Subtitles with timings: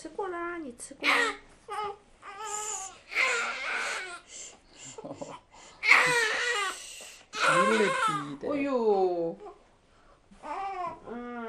[0.00, 1.14] 吃过啦，你吃过啦。
[7.68, 8.48] Lille pige der.
[8.48, 9.36] Oh, jo.
[11.10, 11.46] Mm,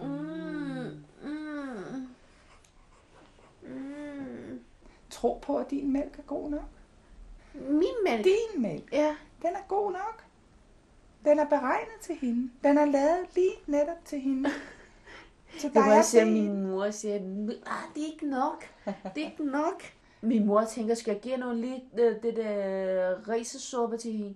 [0.00, 1.04] mm,
[3.62, 4.64] mm,
[5.10, 6.68] Tro på, at din mælk er god nok.
[7.54, 8.24] Min mælk?
[8.24, 8.92] Din mælk.
[8.92, 9.16] Ja.
[9.42, 10.24] Den er god nok.
[11.24, 12.50] Den er beregnet til hende.
[12.64, 14.50] Den er lavet lige netop til hende.
[15.64, 17.14] Så Det der var det- min mor siger,
[17.66, 18.64] ah, det er ikke nok.
[18.86, 19.82] Det er ikke nok.
[20.22, 24.34] Min mor tænker, skal jeg give noget lidt øh, det der risesuppe til hende?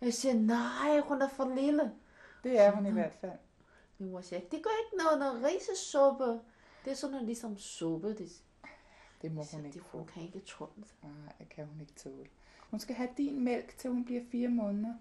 [0.00, 1.92] Jeg siger, nej, hun er for lille.
[2.44, 3.32] Det er hun i hvert fald.
[3.98, 6.24] Min mor siger, det gør ikke noget, noget risesuppe.
[6.84, 8.08] Det er sådan noget ligesom suppe.
[8.08, 8.32] Det,
[9.22, 10.70] Det må hun ikke det hun kan ikke tåle.
[10.76, 10.94] det.
[11.02, 12.26] Nej, det kan hun ikke tåle.
[12.70, 14.94] Hun skal have din mælk, til hun bliver fire måneder.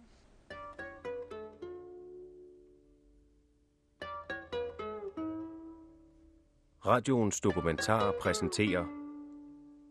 [6.90, 8.86] Radioens dokumentar præsenterer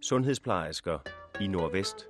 [0.02, 0.98] Sundhedsplejersker
[1.40, 2.08] i Nordvest.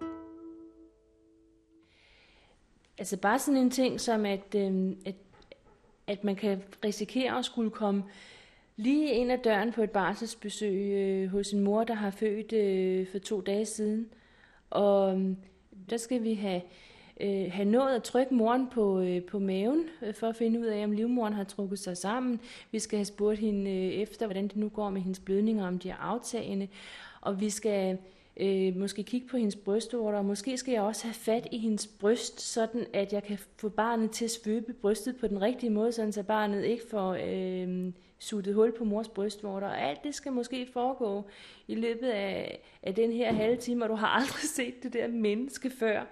[2.99, 5.15] Altså bare sådan en ting som, at, øh, at,
[6.07, 8.05] at man kan risikere at skulle komme
[8.77, 13.07] lige ind ad døren på et barselsbesøg øh, hos en mor, der har født øh,
[13.11, 14.09] for to dage siden.
[14.71, 15.37] Og øh,
[15.91, 16.63] der skal vi have,
[17.21, 20.67] øh, have nået at trykke moren på, øh, på maven, øh, for at finde ud
[20.67, 22.41] af, om livmoren har trukket sig sammen.
[22.71, 25.79] Vi skal have spurgt hende øh, efter, hvordan det nu går med hendes blødninger, om
[25.79, 26.69] de er aftagende.
[27.21, 27.99] Og vi skal
[28.37, 31.87] øh, måske kigge på hendes brystvorter, og måske skal jeg også have fat i hendes
[31.87, 35.93] bryst, sådan at jeg kan få barnet til at svøbe brystet på den rigtige måde,
[35.93, 39.67] sådan så barnet ikke får øh, suttet hul på mors brystvorter.
[39.67, 41.25] Og alt det skal måske foregå
[41.69, 45.09] i løbet af, af den her halve time, og du har aldrig set det der
[45.09, 46.07] menneske før.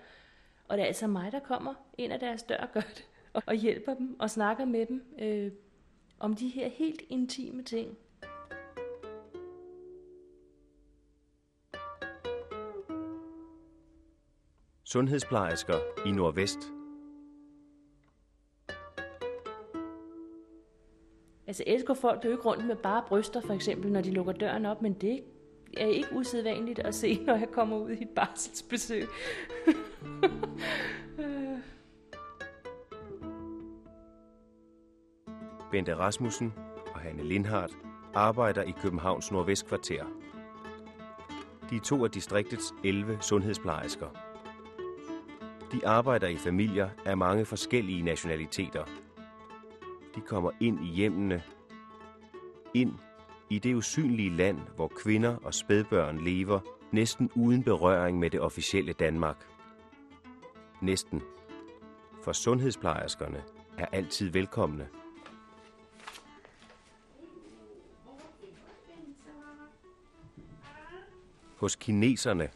[0.68, 3.08] Og det er altså mig, der kommer ind ad deres dør og gør det,
[3.46, 5.52] og, hjælper dem og snakker med dem øh,
[6.18, 7.98] om de her helt intime ting.
[14.84, 16.58] Sundhedsplejersker i Nordvest.
[21.46, 24.66] Altså elsker folk jo ikke rundt med bare bryster, for eksempel, når de lukker døren
[24.66, 25.24] op, men det
[25.76, 29.08] er ikke usædvanligt at se, når jeg kommer ud i et barselsbesøg.
[35.70, 36.54] Bente Rasmussen
[36.94, 37.72] og Hanne Lindhardt
[38.14, 40.04] arbejder i Københavns Nordvestkvarter.
[41.70, 44.06] De er to af distriktets 11 sundhedsplejersker.
[45.72, 48.84] De arbejder i familier af mange forskellige nationaliteter.
[50.14, 51.42] De kommer ind i hjemmene,
[52.74, 52.92] ind
[53.50, 56.60] i det usynlige land, hvor kvinder og spædbørn lever
[56.92, 59.55] næsten uden berøring med det officielle Danmark.
[60.80, 61.22] Næsten.
[62.22, 63.42] For sundhedsplejerskerne
[63.78, 64.88] er altid velkomne.
[71.56, 72.50] Hos kineserne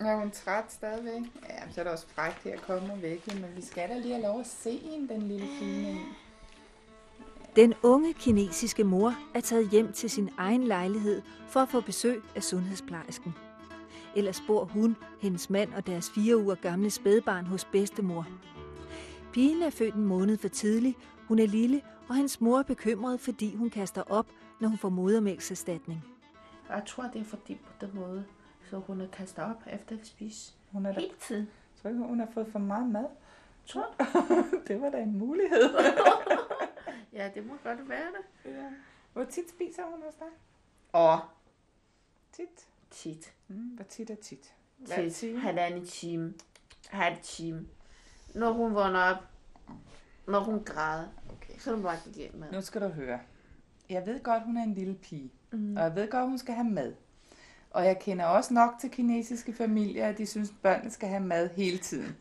[0.00, 1.22] Er hun træt stadigvæk?
[1.48, 3.98] Ja, så er det også frækt her at komme og væk, men vi skal da
[3.98, 5.98] lige have lov at se hende, den lille fine en.
[7.56, 12.22] Den unge kinesiske mor er taget hjem til sin egen lejlighed for at få besøg
[12.36, 13.34] af sundhedsplejersken.
[14.16, 18.26] Ellers bor hun, hendes mand og deres fire uger gamle spædbarn hos bedstemor.
[19.32, 20.96] Pigen er født en måned for tidlig,
[21.28, 24.26] hun er lille, og hendes mor er bekymret, fordi hun kaster op,
[24.60, 26.04] når hun får modermælkserstatning.
[26.68, 28.24] Jeg tror, det er fordi på den måde,
[28.70, 31.48] så hun er kastet op efter at spise Hun er hele tiden.
[31.82, 33.04] tror ikke, hun har fået for meget mad.
[33.66, 33.94] Tror
[34.68, 35.62] det var da en mulighed.
[37.12, 38.50] Ja, det må godt være det.
[38.50, 38.66] ja.
[39.12, 40.26] Hvor tit spiser hun hos dig?
[40.92, 41.18] Og
[42.32, 42.66] Tit.
[42.90, 43.32] Tit.
[43.48, 44.54] Mm, hvor tit er tit?
[44.76, 45.14] Hver Tit.
[45.14, 45.40] time?
[45.40, 46.34] Halvanden time.
[46.88, 47.66] Halv time.
[48.34, 49.16] Når hun vågner op.
[50.28, 51.06] Når hun græder.
[51.28, 51.58] Okay.
[51.58, 52.52] Så er det bare ikke hjem med.
[52.52, 53.20] Nu skal du høre.
[53.90, 55.32] Jeg ved godt, hun er en lille pige.
[55.52, 55.76] Mm.
[55.76, 56.94] Og jeg ved godt, hun skal have mad.
[57.70, 61.22] Og jeg kender også nok til kinesiske familier, at de synes, at børnene skal have
[61.22, 62.16] mad hele tiden.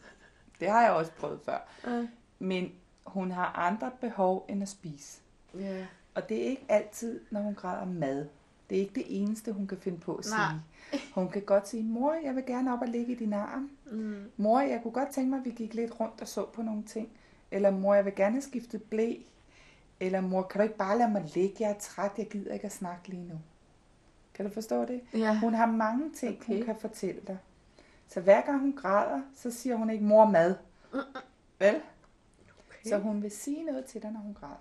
[0.60, 1.58] Det har jeg også prøvet før.
[1.88, 2.08] Mm.
[2.40, 2.72] Men
[3.06, 5.22] hun har andre behov end at spise.
[5.60, 5.86] Ja.
[6.16, 8.28] Og det er ikke altid, når hun græder mad.
[8.70, 10.38] Det er ikke det eneste, hun kan finde på at sige.
[10.38, 11.00] Nej.
[11.16, 13.70] Hun kan godt sige, mor, jeg vil gerne op og ligge i din arm.
[13.92, 14.32] Mm.
[14.38, 16.84] Mor, jeg kunne godt tænke mig, at vi gik lidt rundt og så på nogle
[16.84, 17.10] ting.
[17.52, 19.16] Eller mor, jeg vil gerne have skiftet blæ.
[20.00, 21.56] Eller mor, kan du ikke bare lade mig ligge?
[21.60, 23.40] Jeg er træt, jeg gider ikke at snakke lige nu.
[24.34, 25.02] Kan du forstå det?
[25.14, 25.40] Ja.
[25.40, 26.54] Hun har mange ting, okay.
[26.56, 27.38] hun kan fortælle dig.
[28.08, 30.56] Så hver gang hun græder, så siger hun ikke mor mad.
[31.60, 31.76] Vel?
[32.70, 32.90] Okay.
[32.90, 34.56] Så hun vil sige noget til dig, når hun græder.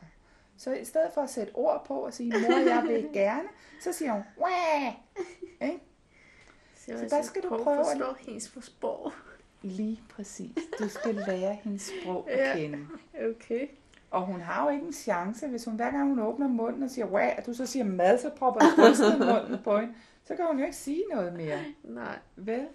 [0.58, 3.48] Så i stedet for at sætte ord på og sige, mor, jeg vil gerne,
[3.80, 4.92] så siger hun, Wah!
[5.60, 5.80] Ikke?
[6.76, 9.12] Så, der skal du prøve at- forstå hendes på sprog.
[9.62, 10.58] Lige præcis.
[10.78, 12.56] Du skal lære hendes sprog at Ja.
[12.56, 12.86] kende.
[13.36, 13.68] Okay.
[14.10, 16.90] Og hun har jo ikke en chance, hvis hun hver gang hun åbner munden og
[16.90, 19.94] siger, wow, at du så siger mad, så propper du munden på hende.
[20.24, 21.64] Så kan hun jo ikke sige noget mere.
[21.84, 22.68] Nej, Vel?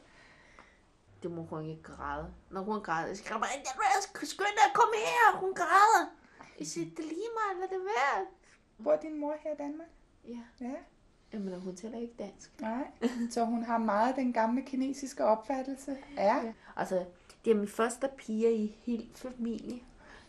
[1.23, 2.27] det må hun ikke græde.
[2.51, 6.05] Når hun græder, jeg skriver bare, Andreas, skynd dig, kom her, hun græder.
[6.59, 8.25] Jeg siger, det lige mig, lad det være.
[8.83, 9.87] Bor din mor her i Danmark?
[10.27, 10.73] Ja, Ja.
[11.33, 12.61] jamen hun taler ikke dansk.
[12.61, 12.87] Nej.
[13.31, 15.97] Så hun har meget den gamle kinesiske opfattelse.
[16.17, 16.35] Ja.
[16.35, 16.53] Ja.
[16.75, 17.05] Altså,
[17.45, 19.79] det er min første pige i hele familie.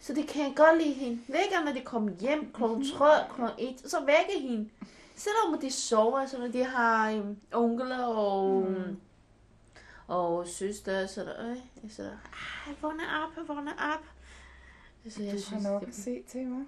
[0.01, 1.21] Så det kan jeg godt lide hende.
[1.29, 2.63] Vækker, når de kommer hjem kl.
[2.63, 3.43] 3, kl.
[3.59, 4.71] 1, så vækker hende.
[5.17, 8.97] Selvom de sover, så når de har um, onkler og, mm.
[10.07, 11.57] og søster, så der, øh,
[11.91, 12.11] så der,
[12.67, 14.05] ej, vågne op, vågne op.
[15.09, 16.65] Så jeg Du synes, har nok det- at se til mig.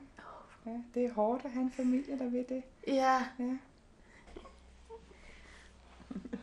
[0.67, 2.63] Ja, det er hårdt at have en familie, der ved det.
[2.87, 3.57] Ja, Ja.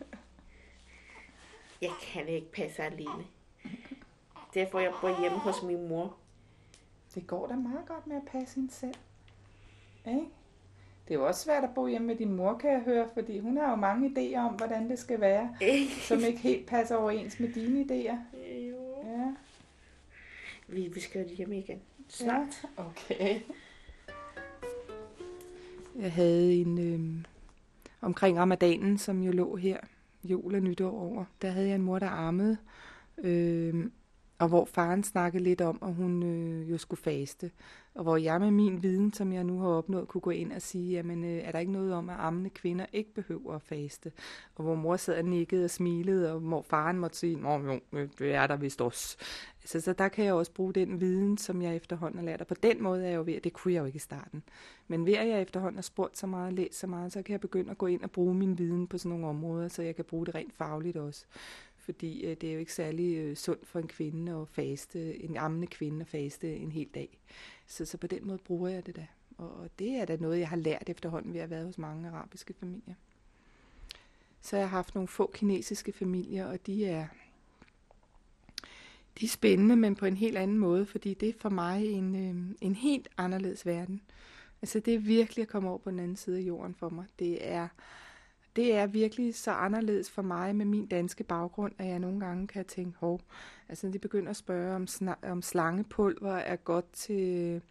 [1.82, 3.24] jeg kan ikke passe alene.
[4.54, 6.16] Derfor jeg bor hjemme hos min mor.
[7.16, 8.94] Det går da meget godt med at passe hende selv.
[10.08, 10.26] Ikke?
[11.08, 13.40] Det er jo også svært at bo hjemme med din mor, kan jeg høre, fordi
[13.40, 15.56] hun har jo mange idéer om, hvordan det skal være,
[16.08, 18.18] som ikke helt passer overens med dine idéer.
[20.72, 21.82] Vi, vi skal jo hjem igen.
[22.08, 22.64] Snart.
[22.78, 23.40] Ja, okay.
[26.00, 27.26] Jeg havde en øh,
[28.02, 29.78] omkring ramadanen, som jo lå her,
[30.24, 31.26] jul og nytår over.
[31.42, 32.58] Der havde jeg en mor, der armede,
[33.18, 33.86] øh,
[34.40, 37.52] og hvor faren snakkede lidt om, at hun øh, jo skulle faste.
[37.94, 40.62] Og hvor jeg med min viden, som jeg nu har opnået, kunne gå ind og
[40.62, 44.12] sige, jamen øh, er der ikke noget om, at ammende kvinder ikke behøver at faste?
[44.56, 47.80] Og hvor mor sad og nikkede og smilede, og hvor faren måtte sige, Nå, jo,
[48.20, 49.18] det er der vist også.
[49.70, 52.42] Så, så der kan jeg også bruge den viden, som jeg efterhånden har lært.
[52.42, 54.44] Og på den måde er jeg jo ved, det kunne jeg jo ikke i starten.
[54.88, 57.32] Men ved at jeg efterhånden har spurgt så meget og læst så meget, så kan
[57.32, 59.96] jeg begynde at gå ind og bruge min viden på sådan nogle områder, så jeg
[59.96, 61.26] kan bruge det rent fagligt også.
[61.78, 65.38] Fordi øh, det er jo ikke særlig øh, sundt for en kvinde at faste, en
[65.38, 67.20] ammende kvinde at faste en hel dag.
[67.68, 69.08] Så, så på den måde bruger jeg det da.
[69.38, 71.78] Og, og det er da noget, jeg har lært efterhånden ved at have været hos
[71.78, 72.96] mange arabiske familier.
[74.42, 77.08] Så jeg har haft nogle få kinesiske familier, og de er
[79.20, 82.16] de er spændende, men på en helt anden måde, fordi det er for mig en,
[82.16, 84.02] øh, en helt anderledes verden.
[84.62, 87.06] Altså det er virkelig at komme over på den anden side af jorden for mig.
[87.20, 87.68] Det er,
[88.56, 92.48] det er virkelig så anderledes for mig med min danske baggrund, at jeg nogle gange
[92.48, 93.22] kan tænke, hov,
[93.70, 97.62] altså de begynder at spørge, om, sna- om slangepulver er godt til,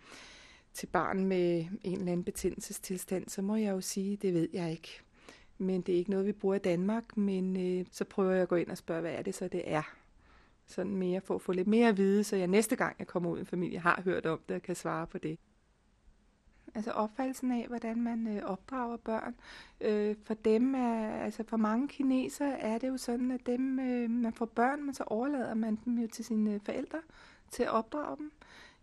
[0.74, 4.70] til barn med en eller anden betændelsestilstand, så må jeg jo sige, det ved jeg
[4.70, 5.00] ikke.
[5.58, 8.48] Men det er ikke noget, vi bruger i Danmark, men øh, så prøver jeg at
[8.48, 9.97] gå ind og spørge, hvad er det så, det er
[10.69, 13.31] sådan mere for at få lidt mere at vide, så jeg næste gang, jeg kommer
[13.31, 15.38] ud i en familie, har hørt om det og kan svare på det.
[16.75, 19.35] Altså opfattelsen af, hvordan man øh, opdrager børn.
[19.81, 24.11] Øh, for dem er, altså for mange kinesere er det jo sådan, at dem, øh,
[24.11, 26.99] man får børn, men så overlader man dem jo til sine forældre
[27.50, 28.32] til at opdrage dem.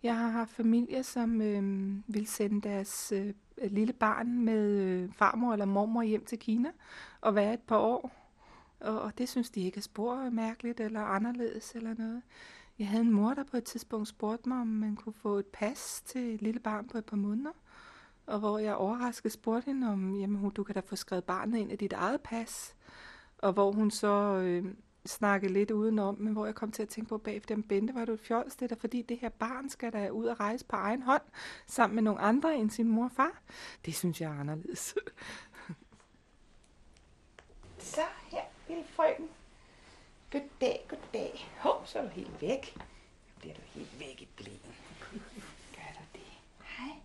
[0.04, 3.34] Jeg har haft familier, som øh, vil sende deres øh,
[3.72, 6.70] lille barn med øh, farmor eller mormor hjem til Kina
[7.22, 8.25] og være et par år.
[8.86, 12.22] Og, og det synes de ikke er spor mærkeligt eller anderledes eller noget.
[12.80, 15.46] Jeg havde en mor, der på et tidspunkt spurgte mig, om man kunne få et
[15.46, 17.52] pas til et lille barn på et par måneder.
[18.26, 21.58] Og hvor jeg overrasket spurgte hende om, jamen hun, du kan da få skrevet barnet
[21.58, 22.76] ind i dit eget pas.
[23.38, 24.74] Og hvor hun så øh,
[25.06, 28.14] snakkede lidt udenom, men hvor jeg kom til at tænke på bagefter, Bente, var du
[28.14, 31.02] et fjols, det der, fordi det her barn skal da ud og rejse på egen
[31.02, 31.22] hånd,
[31.68, 33.42] sammen med nogle andre end sin mor og far.
[33.86, 34.96] Det synes jeg er anderledes.
[37.78, 38.02] så
[38.32, 39.30] her, lille frøken.
[40.32, 41.50] Goddag, goddag.
[41.60, 42.76] Hov, så er du helt væk.
[42.78, 44.76] Nu bliver du helt væk i blæen.
[45.76, 46.28] Gør du det?
[46.64, 46.96] Hej.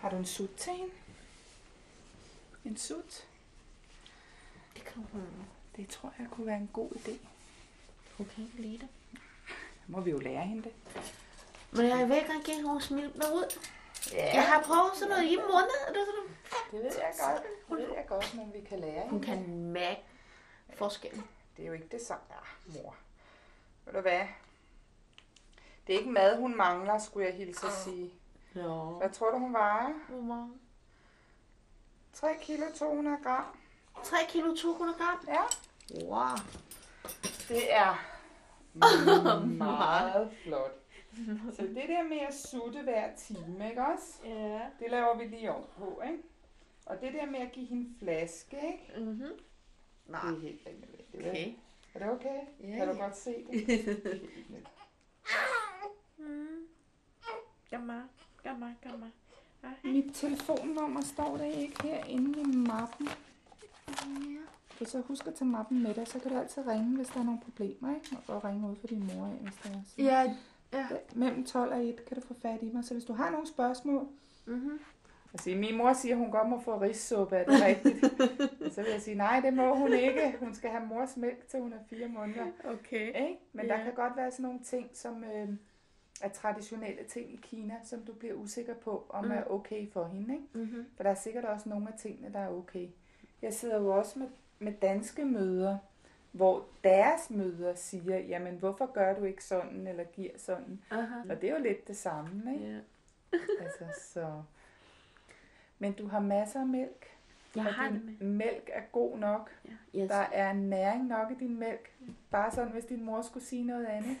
[0.00, 0.92] Har du en sut til hende?
[2.64, 3.26] En sut?
[4.74, 5.22] Det kan hun.
[5.76, 7.12] Det tror jeg kunne være en god idé.
[8.16, 8.88] Hun kan ikke lide det.
[9.86, 10.72] Må vi jo lære hende det.
[11.70, 13.58] Men jeg vil ikke rigtig hun smilte mig ud.
[14.12, 15.78] Ja, Jeg har prøvet sådan noget i en måned.
[15.88, 16.36] og Det er sådan,
[16.72, 17.42] det ved jeg godt.
[17.80, 20.02] Det ved jeg godt, men vi kan lære hun hende kan mærke
[20.74, 21.24] forskellen.
[21.56, 22.22] Det er jo ikke det samme.
[22.30, 22.94] Ja, mor.
[23.84, 24.20] Ved du hvad?
[25.86, 28.12] Det er ikke mad, hun mangler, skulle jeg hilse at sige.
[28.54, 28.62] Ja.
[28.98, 29.88] Hvad tror du, hun vejer?
[30.08, 30.52] Hvor mange?
[32.12, 33.44] 3 kilo 200 gram.
[34.04, 35.28] 3 kilo 200 gram.
[35.28, 35.42] Ja.
[36.04, 36.36] Wow.
[37.48, 38.04] Det er
[39.46, 40.79] meget flot.
[41.56, 44.18] Så det der med at sutte hver time, ikke også?
[44.24, 44.60] Ja.
[44.80, 46.22] Det laver vi lige om på, ikke?
[46.86, 49.00] Og det der med at give hende flaske, ikke?
[49.00, 49.18] Mhm.
[49.20, 49.36] Det
[50.06, 50.20] Nej.
[50.20, 51.14] er helt nødvendigt.
[51.14, 51.52] Okay.
[51.94, 52.40] Er det okay?
[52.60, 53.02] Ja, kan du ja.
[53.04, 53.66] godt se det?
[54.46, 54.68] Fint.
[56.18, 56.46] Mm.
[57.70, 58.02] Gamma,
[58.42, 59.10] gamma, gamma.
[59.84, 63.08] Mit telefonnummer står der ikke herinde i mappen.
[63.88, 64.84] Ja.
[64.84, 67.24] Så husk at tage mappen med dig, så kan du altid ringe, hvis der er
[67.24, 68.16] nogle problemer, ikke?
[68.16, 70.04] Og så ringe ud for din mor, hvis der er sådan.
[70.04, 70.36] Ja,
[70.72, 70.86] Ja.
[71.14, 72.84] Mellem 12 og 1 kan du få fat i mig.
[72.84, 74.06] Så hvis du har nogle spørgsmål,
[74.46, 74.80] Mm-hmm.
[75.32, 78.04] Altså, min mor siger, at hun godt må få rissuppe, er det rigtigt?
[78.74, 80.34] så vil jeg sige, nej, det må hun ikke.
[80.40, 82.46] Hun skal have mors mælk, til hun er fire måneder.
[82.64, 83.06] Okay.
[83.06, 83.38] Ikke?
[83.52, 83.72] Men Ja.
[83.76, 85.48] der kan godt være sådan nogle ting, som øh,
[86.20, 89.30] er traditionelle ting i Kina, som du bliver usikker på, om Mm.
[89.30, 90.34] er okay for hende.
[90.34, 90.46] Ikke?
[90.52, 90.86] Mm-hmm.
[90.96, 92.88] For der er sikkert også nogle af tingene, der er okay.
[93.42, 95.78] Jeg sidder jo også med, med danske møder,
[96.32, 100.80] hvor deres møder siger, jamen hvorfor gør du ikke sådan, eller giver sådan.
[100.90, 101.20] Aha.
[101.30, 102.66] Og det er jo lidt det samme, ikke?
[102.72, 102.78] Ja.
[103.60, 104.42] Altså, så...
[105.78, 107.06] Men du har masser af mælk.
[107.56, 108.26] Jeg og har din det med.
[108.28, 109.50] mælk er god nok.
[109.64, 110.00] Ja.
[110.02, 110.08] Yes.
[110.10, 111.92] Der er næring nok i din mælk.
[112.30, 114.16] Bare sådan, hvis din mor skulle sige noget andet.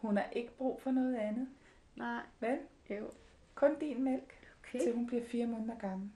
[0.00, 1.48] Hun har ikke brug for noget andet.
[1.96, 2.20] Nej.
[2.40, 2.58] Vel?
[2.90, 3.10] Jo.
[3.54, 4.80] Kun din mælk, Okay.
[4.80, 6.10] til hun bliver fire måneder gammel.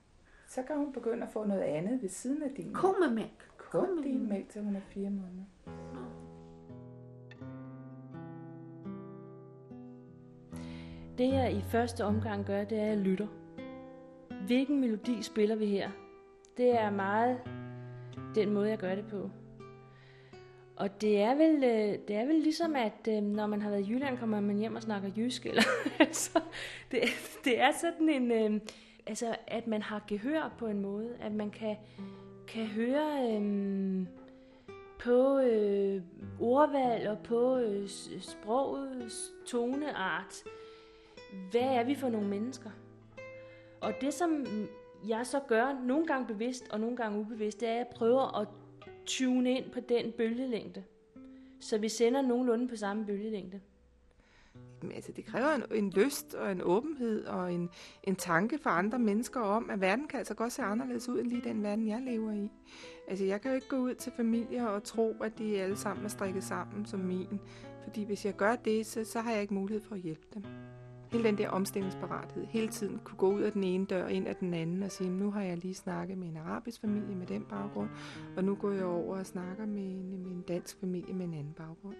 [0.48, 2.76] Så kan hun begynde at få noget andet ved siden af din mælk.
[2.78, 3.47] Ko med mælk.
[3.70, 5.44] Kun din mælk, til hun er fire måneder.
[11.18, 13.26] Det jeg i første omgang gør, det er, at jeg lytter.
[14.46, 15.90] Hvilken melodi spiller vi her?
[16.56, 17.40] Det er meget
[18.34, 19.30] den måde, jeg gør det på.
[20.76, 23.88] Og det er vel, øh, det er vel ligesom, at øh, når man har været
[23.88, 25.46] i Jylland, kommer man hjem og snakker jysk.
[25.46, 25.62] Eller,
[26.00, 26.40] altså,
[26.90, 27.00] det,
[27.44, 28.32] det er sådan en...
[28.32, 28.60] øh,
[29.08, 31.16] Altså, at man har gehør på en måde.
[31.20, 31.76] At man kan,
[32.48, 34.06] kan høre øh,
[35.00, 36.02] på øh,
[36.40, 37.88] ordvalg og på øh,
[38.20, 40.42] sprogets toneart.
[41.50, 42.70] Hvad er vi for nogle mennesker?
[43.80, 44.46] Og det, som
[45.08, 48.40] jeg så gør, nogle gange bevidst og nogle gange ubevidst, det er, at jeg prøver
[48.40, 48.48] at
[49.06, 50.84] tune ind på den bølgelængde.
[51.60, 53.60] Så vi sender nogenlunde på samme bølgelængde.
[54.94, 57.70] Altså, det kræver en, en lyst og en åbenhed og en,
[58.02, 61.28] en tanke for andre mennesker om, at verden kan altså godt se anderledes ud end
[61.28, 62.50] lige den verden, jeg lever i.
[63.08, 66.04] Altså, jeg kan jo ikke gå ud til familier og tro, at de alle sammen
[66.04, 67.40] er strikket sammen som min.
[67.84, 70.44] Fordi hvis jeg gør det, så, så har jeg ikke mulighed for at hjælpe dem.
[71.12, 74.36] Hele den der omstillingsparathed, hele tiden kunne gå ud af den ene dør ind af
[74.36, 77.44] den anden og sige, nu har jeg lige snakket med en arabisk familie med den
[77.44, 77.88] baggrund,
[78.36, 81.34] og nu går jeg over og snakker med en, med en dansk familie med en
[81.34, 81.96] anden baggrund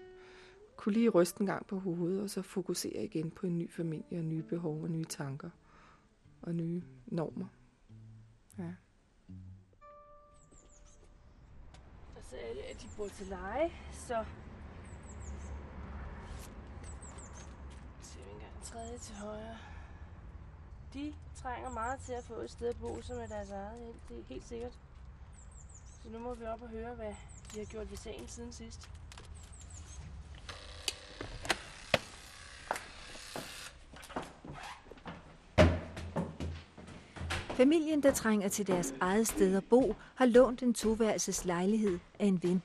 [0.79, 4.19] kunne lige ryste en gang på hovedet, og så fokusere igen på en ny familie,
[4.19, 5.49] og nye behov, og nye tanker,
[6.41, 7.47] og nye normer.
[8.57, 8.73] Ja.
[12.15, 14.25] Og så er det, at de bor til leje, så...
[18.01, 19.57] Ser vi engang tredje til højre.
[20.93, 23.95] De trænger meget til at få et sted at bo, som er deres eget.
[24.09, 24.79] Det er helt sikkert.
[26.03, 27.15] Så nu må vi op og høre, hvad
[27.53, 28.98] de har gjort ved sagen siden sidst.
[37.59, 42.25] Familien, der trænger til deres eget sted at bo, har lånt en toværelses lejlighed af
[42.25, 42.61] en ven.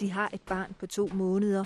[0.00, 1.64] De har et barn på to måneder,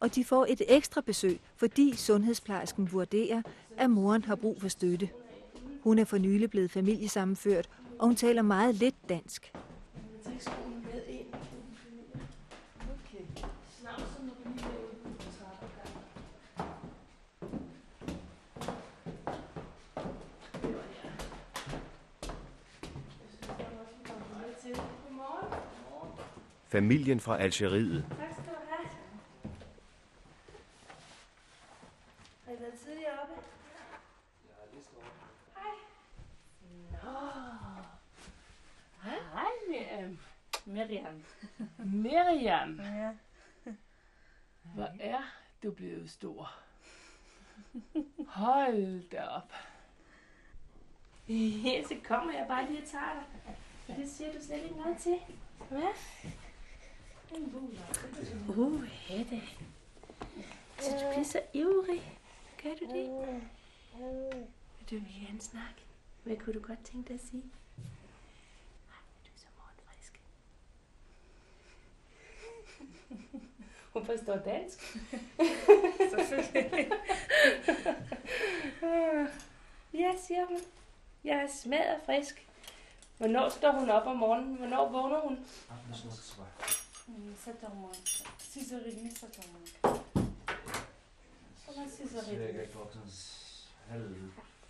[0.00, 3.42] og de får et ekstra besøg, fordi sundhedsplejersken vurderer,
[3.76, 5.08] at moren har brug for støtte.
[5.82, 9.52] Hun er for nylig blevet familiesammenført, og hun taler meget lidt dansk.
[26.70, 28.04] Familien fra Algeriet.
[28.18, 28.88] Tak skal du have.
[32.46, 33.34] Har I været tidligere oppe?
[35.56, 35.72] Hej.
[37.02, 37.18] Nå.
[39.02, 40.18] Hej, Miriam.
[41.76, 42.80] Miriam.
[42.84, 43.10] Ja.
[44.74, 45.22] Hvor er
[45.62, 46.52] du blevet stor?
[48.26, 49.52] Hold da op.
[51.28, 53.24] Ja, så kommer jeg bare lige og tager
[53.86, 53.96] dig.
[53.96, 55.18] Det siger du slet ikke noget til.
[55.68, 55.82] Hvad?
[57.32, 59.42] Uh, Hette.
[60.78, 62.18] Så du bliver så ivrig.
[62.62, 63.08] Gør du det?
[64.78, 65.82] Vil du gerne snakke?
[66.24, 67.42] Hvad kunne du godt tænke dig at sige?
[68.88, 70.22] Ej, du er så morgenfrisk.
[73.92, 74.96] Hun forstår dansk.
[76.10, 76.90] Selvfølgelig.
[79.94, 80.58] ja, siger hun.
[81.24, 82.46] Jeg er smadret frisk.
[83.18, 84.54] Hvornår står hun op om morgenen?
[84.54, 85.38] Hvornår vågner hun?
[87.14, 87.88] Kommer
[88.38, 89.66] Cicerine, så kommer
[91.66, 92.52] Så var Cicerine.
[92.52, 93.00] Cirka klokken
[93.88, 94.16] halv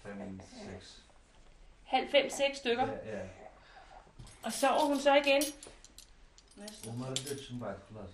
[0.03, 1.03] fem, seks.
[1.85, 2.87] Halv fem, seks stykker.
[2.87, 3.27] Ja, ja.
[4.43, 5.43] Og sover hun så igen?
[6.89, 8.09] Hun er lidt som bare klart.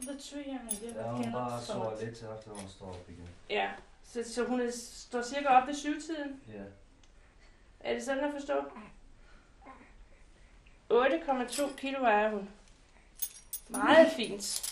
[0.00, 2.04] Det tror jeg, men det Ja, hun bare sover så.
[2.04, 3.28] lidt til efter hun står op igen.
[3.50, 3.70] Ja.
[4.04, 6.42] Så, så hun er, står cirka op ved syvtiden?
[6.48, 6.62] Ja.
[7.80, 8.60] Er det sådan at forstå?
[10.92, 12.50] 8,2 kilo vejer hun.
[13.68, 14.68] Meget fint.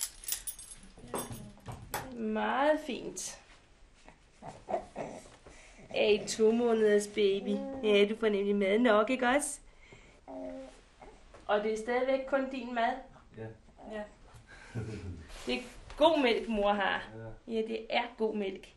[2.13, 3.41] Meget fint.
[5.95, 7.57] Ej, to måneders baby.
[7.83, 9.61] Ja, du får nemlig mad nok, ikke også?
[11.47, 12.93] Og det er stadigvæk kun din mad?
[13.39, 13.47] Ja.
[13.93, 14.03] Ja.
[15.47, 15.63] Det er
[15.97, 17.09] god mælk, mor har.
[17.49, 17.57] Ja.
[17.57, 18.75] Det er god mælk.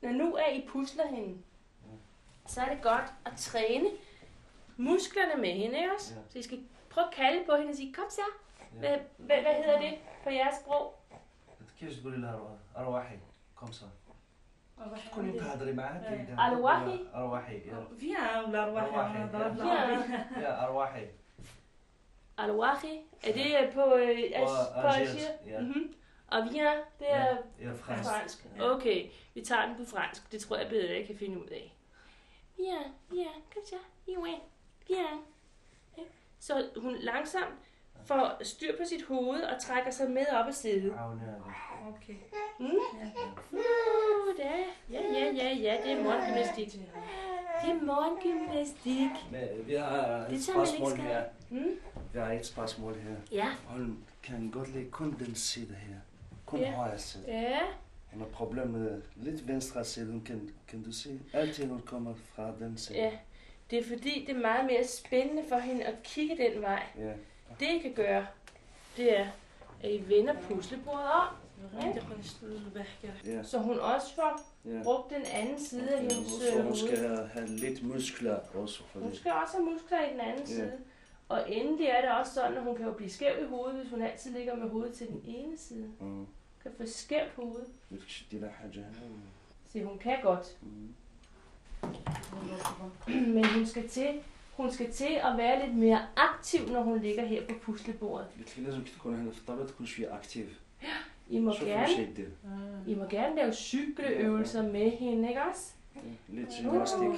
[0.00, 1.38] Når nu er I pusler hende,
[2.46, 3.88] så er det godt at træne
[4.76, 6.14] musklerne med hende, ikke også?
[6.28, 6.60] Så I skal
[6.91, 8.21] prøve at kalde på hende og sige, kom så.
[8.71, 8.99] Hvad, Ja.
[9.17, 10.93] hvad, hvad hedder det på jeres sprog?
[11.79, 13.17] كيفاش تقولي لها أرواح- ارواحي
[13.55, 13.89] كومسا
[15.11, 16.23] تكوني تهضري معاها إيه.
[16.23, 18.87] تقولي لها أرواحي؟ ارواحي يا فيها ولا أرواحي.
[18.87, 20.39] أرواحي ضرب Ja.
[20.39, 21.05] يا ارواحي
[22.37, 23.01] Alwahi.
[23.23, 25.53] Er det øh, på, øh, På as- på algerisk, Algier?
[25.55, 25.61] ja.
[25.61, 25.93] Mhm.
[26.31, 28.45] Og vi er, det er يا فرنسا fransk.
[28.57, 28.63] Ja.
[28.71, 30.31] Okay, vi tager den på fransk.
[30.31, 31.73] Det tror jeg bedre, jeg kan finde ud af.
[32.59, 32.79] Ja,
[33.15, 33.75] ja, kom så.
[34.07, 34.13] Ja,
[34.89, 35.05] ja.
[36.42, 37.54] så hun langsomt
[38.04, 40.92] får styr på sit hoved og trækker sig med op ad sædet.
[40.92, 42.14] Ah, ah, okay.
[42.60, 42.66] Mm?
[44.38, 44.64] Ja.
[44.90, 45.00] Ja,
[45.34, 46.72] ja, ja, det er morgengymnastik.
[46.72, 49.10] Det er morgengymnastik.
[49.34, 51.24] Øh, vi har et spørgsmål her.
[51.48, 51.70] Hmm?
[52.12, 53.16] Vi har et spørgsmål her.
[53.32, 53.48] Ja.
[53.66, 55.96] Hun kan godt lide kun den side her.
[56.46, 56.70] Kun ja.
[56.70, 57.24] højre side.
[57.28, 57.60] Ja.
[58.12, 60.20] Hun har problemer med lidt venstre side.
[60.26, 61.20] Kan, kan du se?
[61.32, 62.98] Altid hun kommer fra den side.
[62.98, 63.10] Ja.
[63.72, 66.82] Det er fordi, det er meget mere spændende for hende at kigge den vej.
[66.98, 67.02] Ja.
[67.02, 67.16] Yeah.
[67.60, 68.26] Det, I kan gøre,
[68.96, 69.26] det er,
[69.82, 71.34] at I vender puslebordet om.
[73.24, 73.42] Ja.
[73.42, 74.82] Så hun også får ja.
[74.82, 76.58] brugt den anden side af hendes hoved.
[76.58, 78.82] Øh, hun skal have, lidt muskler også.
[78.86, 79.18] For hun det.
[79.18, 80.46] skal også have muskler i den anden ja.
[80.46, 80.72] side.
[81.28, 83.90] Og endelig er det også sådan, at hun kan jo blive skæv i hovedet, hvis
[83.90, 85.90] hun altid ligger med hovedet til den ene side.
[86.00, 86.26] Mm.
[86.62, 87.66] Kan få skævt hoved.
[89.72, 90.56] Så hun kan godt.
[90.62, 90.94] Mm.
[93.06, 94.20] Men hun skal til,
[94.56, 98.26] hun skal til at være lidt mere aktiv, når hun ligger her på puslebordet.
[98.38, 100.60] الكلية لازم تكون هنا في الطاولة تكون شوية اكتيف.
[101.30, 102.28] I må gerne,
[102.86, 105.72] I må gerne lave cykleøvelser med hende, ikke også?
[105.96, 107.08] Ja, Lidt gymnastik.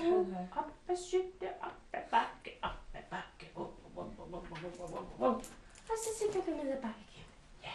[0.56, 4.46] Op ad cykle, op ad bakke, op ad bakke, op, op, op, op,
[4.80, 5.24] op, Ja.
[5.26, 5.34] op.
[5.90, 7.26] Og så cykler vi ned ad i igen.
[7.64, 7.70] Ja.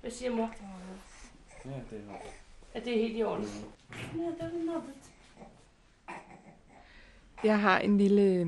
[0.00, 0.50] Hvad siger mor?
[1.64, 2.41] Ja, det er
[2.74, 3.46] at det er helt i orden.
[4.14, 4.20] Mm.
[7.44, 8.46] Jeg har en lille øh,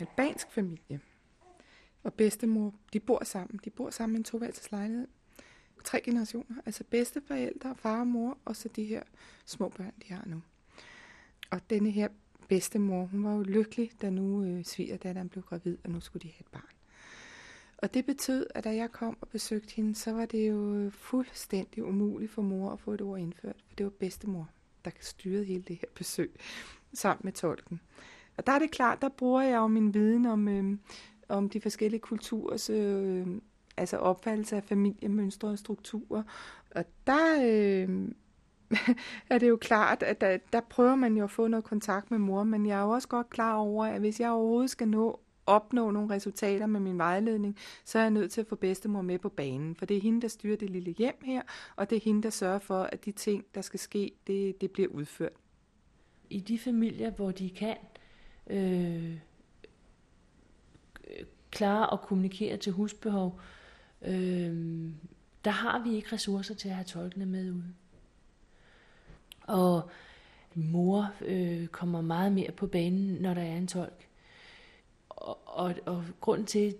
[0.00, 1.00] albansk familie,
[2.02, 3.60] og bedstemor, de bor sammen.
[3.64, 5.08] De bor sammen i en toværelses lejlighed.
[5.84, 9.02] Tre generationer, altså bedsteforældre, far og mor, og så de her
[9.44, 10.42] små børn, de har nu.
[11.50, 12.08] Og denne her
[12.48, 16.28] bedstemor, hun var jo lykkelig, da nu øh, svigerdatteren blev gravid, og nu skulle de
[16.28, 16.74] have et barn.
[17.84, 21.84] Og det betød, at da jeg kom og besøgte hende, så var det jo fuldstændig
[21.84, 23.56] umuligt for mor at få et ord indført.
[23.68, 24.48] For det var bedstemor,
[24.84, 26.30] der styrede hele det her besøg
[26.92, 27.80] sammen med tolken.
[28.36, 30.78] Og der er det klart, der bruger jeg jo min viden om, øh,
[31.28, 33.26] om de forskellige kulturers øh,
[33.76, 36.22] altså opfattelse af familiemønstre og strukturer.
[36.70, 38.08] Og der øh,
[39.30, 42.18] er det jo klart, at der, der prøver man jo at få noget kontakt med
[42.18, 45.20] mor, men jeg er jo også godt klar over, at hvis jeg overhovedet skal nå
[45.46, 49.18] opnå nogle resultater med min vejledning, så er jeg nødt til at få bedstemor med
[49.18, 49.76] på banen.
[49.76, 51.42] For det er hende, der styrer det lille hjem her,
[51.76, 54.70] og det er hende, der sørger for, at de ting, der skal ske, det, det
[54.70, 55.32] bliver udført.
[56.30, 57.76] I de familier, hvor de kan
[58.46, 59.18] øh,
[61.50, 63.40] klare og kommunikere til husbehov,
[64.02, 64.90] øh,
[65.44, 67.74] der har vi ikke ressourcer til at have tolkene med ude.
[69.42, 69.90] Og
[70.54, 74.08] mor øh, kommer meget mere på banen, når der er en tolk.
[75.16, 76.74] Og, og, og grunden til,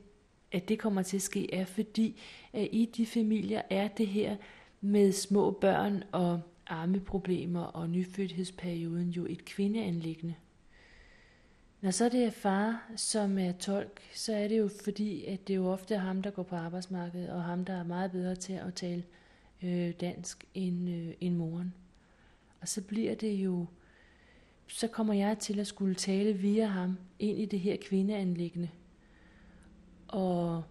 [0.53, 2.21] at det kommer til at ske, er fordi,
[2.53, 4.37] at i de familier er det her
[4.81, 10.35] med små børn og armeproblemer og nyfødthedsperioden jo et kvindeanlæggende.
[11.81, 15.57] Når så det er far, som er tolk, så er det jo fordi, at det
[15.57, 18.53] jo ofte er ham, der går på arbejdsmarkedet, og ham, der er meget bedre til
[18.53, 19.05] at tale
[19.63, 21.75] øh, dansk end, øh, end moren.
[22.61, 23.67] Og så bliver det jo,
[24.67, 28.69] så kommer jeg til at skulle tale via ham ind i det her kvindeanlæggende.
[30.09, 30.65] Og,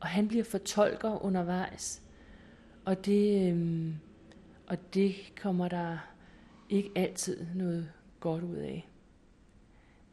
[0.00, 2.02] og han bliver fortolker undervejs.
[2.84, 3.94] Og det, øh,
[4.66, 5.98] og det kommer der
[6.68, 8.88] ikke altid noget godt ud af.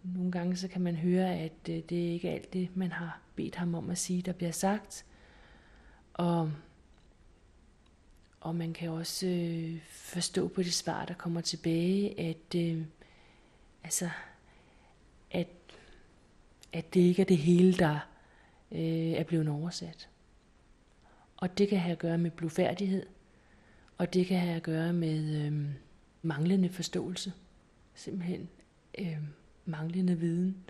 [0.03, 3.21] Nogle gange så kan man høre, at øh, det er ikke alt det, man har
[3.35, 5.05] bedt ham om at sige, der bliver sagt.
[6.13, 6.51] Og,
[8.39, 12.81] og man kan også øh, forstå på det svar, der kommer tilbage, at, øh,
[13.85, 14.09] altså,
[15.31, 15.47] at,
[16.73, 17.99] at det ikke er det hele, der
[18.71, 20.09] øh, er blevet oversat.
[21.37, 23.05] Og det kan have at gøre med blufærdighed,
[23.97, 25.69] og det kan have at gøre med øh,
[26.21, 27.33] manglende forståelse,
[27.95, 28.49] simpelthen
[28.97, 29.17] øh,
[29.65, 30.65] manglende viden.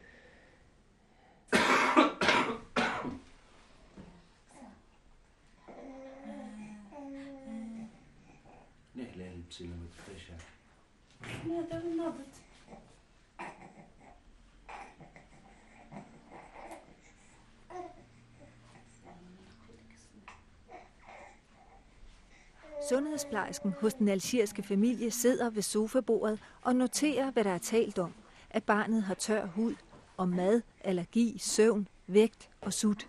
[8.93, 9.75] Nehlel, silver,
[10.06, 10.38] pressure.
[11.45, 12.35] No, there's another
[22.89, 28.13] Sundhedsplejersken hos den algeriske familie sidder ved sofabordet og noterer, hvad der er talt om.
[28.50, 29.76] At barnet har tør hud,
[30.17, 33.08] og mad, allergi, søvn, vægt og sut.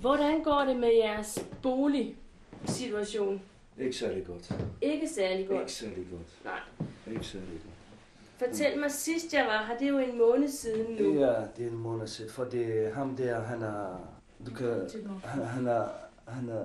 [0.00, 3.42] Hvordan går det med jeres boligsituation?
[3.78, 4.52] Ikke særlig godt.
[4.80, 5.60] Ikke særlig godt.
[5.60, 6.44] Ikke særlig godt.
[6.44, 6.60] Nej.
[7.14, 7.75] Ikke særlig godt.
[8.38, 11.14] Fortæl mig, sidst jeg var her, det er jo en måned siden nu.
[11.14, 13.96] Det er, det er en måned siden, for det er ham der, han er,
[14.46, 14.90] du kan,
[15.24, 15.88] han, han er,
[16.28, 16.64] han er,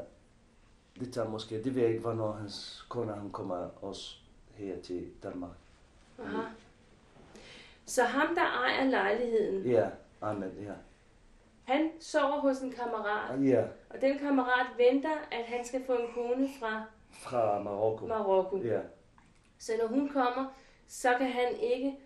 [0.99, 4.15] det tager måske, det ved jeg ikke, hvornår hans kone, han kommer også
[4.55, 5.51] her til Danmark.
[6.23, 6.41] Aha.
[7.85, 9.89] Så ham, der ejer lejligheden, Ja,
[10.21, 10.71] Ahmed, ja.
[11.63, 16.07] han sover hos en kammerat, Ja, og den kammerat venter, at han skal få en
[16.15, 18.05] kone fra fra Marokko.
[18.07, 18.57] Marokko.
[18.57, 18.79] Ja,
[19.59, 20.45] Så når hun kommer,
[20.91, 21.97] så kan han ikke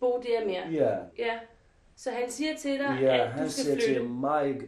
[0.00, 0.68] bo der mere.
[0.72, 1.38] ja, Ja.
[1.96, 3.94] Så han siger til dig, ja, at han du skal siger flytte.
[3.94, 4.60] til mig,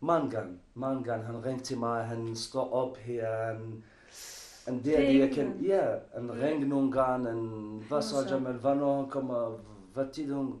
[0.00, 3.84] mange gange, mange gange, han ringte til mig, han står op her, han,
[4.66, 8.16] han der, det jeg kan, ja, han ringer nogle gange, han, hvad så?
[8.30, 9.58] Jamal, hvornår han kommer,
[9.94, 10.60] hvad tid hun,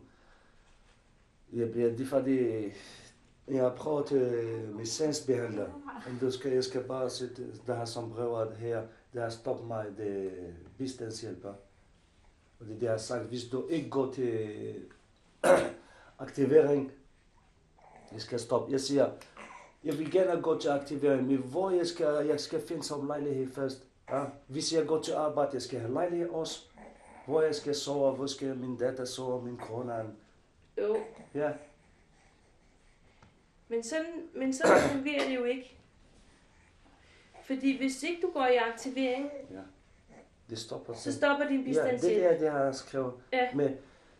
[1.52, 2.38] jeg bliver, det er fordi,
[3.48, 5.66] jeg har prøvet øh, med sagsbehandler,
[6.08, 8.82] men du skal, jeg skal bare sætte, der har som brevet her,
[9.14, 11.52] der har stoppet mig, det er bistandshjælper.
[12.60, 14.74] Og det der har sagt, hvis du ikke går til
[16.18, 16.92] aktivering,
[18.12, 18.72] jeg skal stoppe.
[18.72, 19.10] Jeg siger,
[19.84, 23.52] jeg vil gerne gå til aktivering, men hvor jeg skal, jeg skal finde som lejlighed
[23.52, 23.86] først.
[24.10, 24.24] Ja?
[24.46, 26.60] Hvis jeg går til arbejde, jeg skal have lejlighed også.
[27.26, 30.12] Hvor jeg skal sove, hvor skal min datter sove, min kone.
[30.78, 30.96] Jo,
[31.34, 31.52] Ja,
[33.68, 35.76] men sådan, men sådan fungerer det jo ikke.
[37.42, 39.30] Fordi hvis ikke du går i aktivering,
[40.50, 40.94] det stopper.
[40.94, 42.24] så stopper din Ja, det bistandshjælp.
[42.24, 43.12] er det, har jeg skrevet.
[43.32, 43.48] Ja.
[43.54, 43.70] Men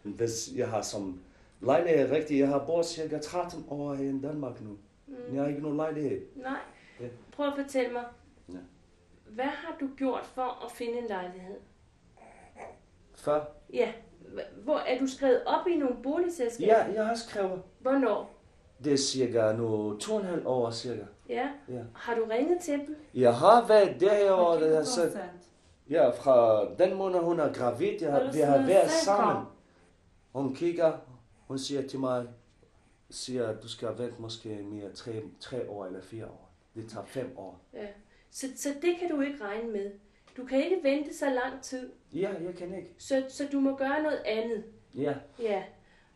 [0.02, 1.20] hvis jeg har som
[1.60, 4.70] lejlighed rigtigt, jeg har boet cirka 13 år her i Danmark nu.
[5.06, 5.14] Mm.
[5.34, 6.20] Jeg har ikke nogen lejlighed.
[6.36, 6.58] Nej.
[7.00, 7.06] Ja.
[7.32, 8.04] Prøv at fortælle mig.
[8.48, 8.58] Ja.
[9.30, 11.56] Hvad har du gjort for at finde en lejlighed?
[13.14, 13.92] Før, Ja.
[14.64, 16.72] Hvor er du skrevet op i nogle boligselskaber?
[16.76, 17.62] ja, jeg har skrevet.
[17.78, 18.34] Hvornår?
[18.84, 21.02] Det er cirka nu to og en halv år cirka.
[21.28, 21.48] Ja.
[21.68, 21.82] Ja.
[21.94, 22.96] Har du ringet til dem?
[23.14, 25.18] Jeg har været der, og Og det har sagt,
[25.90, 29.44] ja, fra den måned hun er gravid, jeg, har- vi har været sammen.
[30.33, 30.92] Hun kigger,
[31.46, 32.27] hun siger til mig,
[33.11, 36.51] siger, at du skal vente måske mere tre, tre år eller fire år.
[36.75, 37.61] Det tager fem år.
[37.75, 37.87] Ja.
[38.31, 39.90] Så, så det kan du ikke regne med.
[40.37, 42.94] Du kan ikke vente så lang tid, Ja, jeg kan ikke.
[42.99, 44.64] så, så du må gøre noget andet.
[44.94, 45.62] Ja, Ja.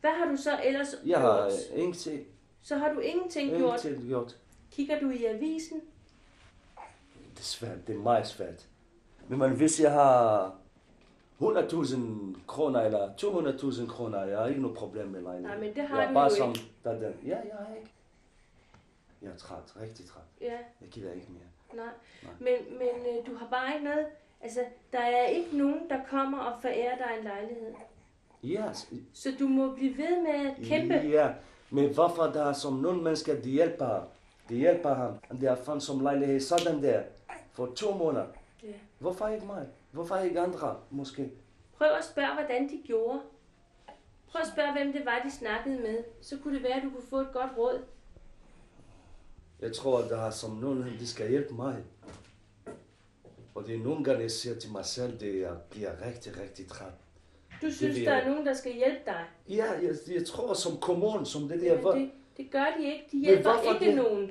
[0.00, 1.52] Hvad har du så ellers jeg har gjort?
[1.74, 2.26] øh, ingenting,
[2.62, 3.84] Så har du ingenting gjort.
[3.84, 4.36] ingenting gjort.
[4.70, 5.80] Kigger du i avisen?
[7.34, 8.66] Det er svært, det er meget svært.
[9.30, 10.52] Men man, hvis jeg har
[11.40, 11.96] 100.000
[12.46, 15.48] kroner eller 200.000 kroner, jeg har ikke noget problem med lejlighed.
[15.50, 16.60] Nej, men det har jeg du bare som, ikke.
[16.84, 17.90] Der, der, ja, jeg har ikke.
[19.22, 20.22] Jeg er træt, rigtig træt.
[20.40, 21.76] Ja, Jeg gider ikke mere.
[21.84, 21.92] nej.
[22.22, 22.32] Nej.
[22.38, 22.88] Men, men
[23.18, 24.06] øh, du har bare ikke noget...
[24.40, 24.60] Altså,
[24.92, 27.72] der er ikke nogen, der kommer og forærer dig en lejlighed.
[28.42, 30.94] Ja, s- Så du må blive ved med at kæmpe.
[30.94, 31.28] ja.
[31.70, 34.00] Men hvorfor der er som nogle mennesker, de hjælper.
[34.48, 35.12] De hjælper ham.
[35.30, 37.02] Og de har fundet som lejlighed sådan der.
[37.52, 38.26] For to måneder.
[38.62, 38.72] Ja.
[38.98, 39.66] Hvorfor ikke mig?
[39.90, 41.30] Hvorfor ikke andre, måske?
[41.78, 43.20] Prøv at spørge, hvordan de gjorde.
[44.26, 46.04] Prøv at spørge, hvem det var, de snakkede med.
[46.20, 47.84] Så kunne det være, at du kunne få et godt råd.
[49.60, 51.84] Jeg tror, at der er som nogen, de skal hjælpe mig.
[53.54, 56.66] Og det er nogle gange, jeg siger til mig selv, det jeg bliver rigtig, rigtig
[56.68, 56.92] træt.
[57.62, 59.24] Du synes, vil der er nogen, der skal hjælpe dig.
[59.48, 61.94] Ja, jeg, jeg tror som kommunen, som det der var.
[61.94, 63.04] det, det gør de ikke.
[63.12, 63.94] De hjælper ikke det?
[63.94, 64.30] nogen.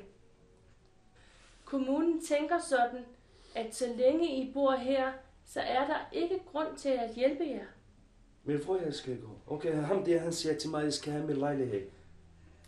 [1.65, 3.05] Kommunen tænker sådan,
[3.55, 5.11] at så længe I bor her,
[5.45, 7.65] så er der ikke grund til at hjælpe jer.
[8.43, 9.29] Men hvor jeg skal gå?
[9.55, 11.81] Okay, ham der, han siger til mig, at jeg skal have min lejlighed.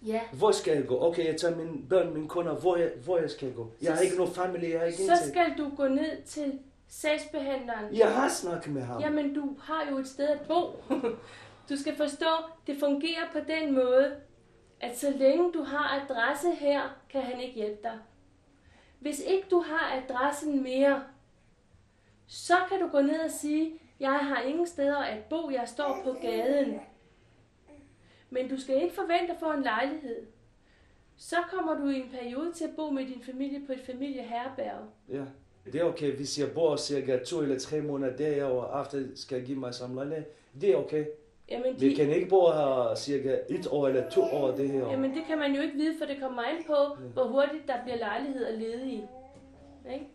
[0.06, 1.02] Ja, Hvor skal jeg gå?
[1.02, 3.72] Okay, jeg tager mine børn, mine kunder, hvor jeg, hvor jeg skal gå.
[3.82, 5.32] Jeg har ikke nogen familie, jeg har ikke så ingenting.
[5.32, 7.96] skal du gå ned til sagsbehandleren.
[7.96, 9.02] Jeg har snakket med ham.
[9.02, 10.62] Jamen, du har jo et sted at bo.
[11.70, 12.26] Du skal forstå,
[12.68, 14.16] det fungerer på den måde,
[14.80, 18.00] at så længe du har adresse her, kan han ikke hjælpe dig.
[19.02, 21.04] Hvis ikke du har adressen mere,
[22.28, 26.02] så kan du gå ned og sige, jeg har ingen steder at bo, jeg står
[26.04, 26.80] på gaden.
[28.30, 30.26] Men du skal ikke forvente at få en lejlighed.
[31.18, 34.88] Så kommer du i en periode til at bo med din familie på et familieherberg.
[35.10, 35.24] Ja.
[35.66, 39.46] Det er okay, hvis jeg bor cirka to eller tre måneder derovre, efter skal jeg
[39.46, 40.00] give mig som.
[40.62, 41.06] Det er okay.
[41.52, 44.92] Jamen, Vi de, kan ikke bo her cirka et år eller to år det her.
[44.92, 47.84] jamen, det kan man jo ikke vide, for det kommer an på, hvor hurtigt der
[47.84, 49.10] bliver lejligheder ledige.
[49.94, 50.08] Ikke?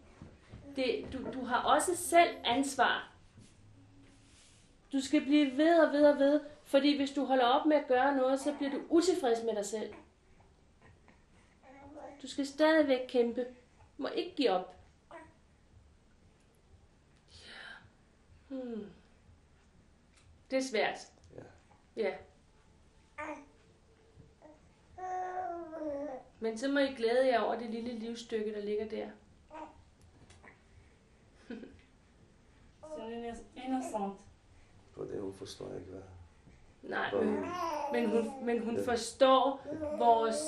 [0.77, 3.13] Det, du, du har også selv ansvar.
[4.93, 7.87] Du skal blive ved og ved og ved, fordi hvis du holder op med at
[7.89, 9.93] gøre noget, så bliver du utilfreds med dig selv.
[12.23, 13.41] Du skal stadigvæk kæmpe.
[13.99, 14.77] Du må ikke give op.
[18.49, 18.87] Hmm.
[20.51, 20.99] Det er svært.
[21.97, 22.15] Ja.
[26.41, 29.11] Men så må I glæde jer over det lille livsstykke, der ligger der.
[33.37, 34.15] C'est innocent.
[34.91, 36.01] For det hun forstår ikke, hvad.
[36.83, 37.45] Nej, men,
[37.93, 39.67] men hun, men hun forstår
[39.99, 40.43] vores,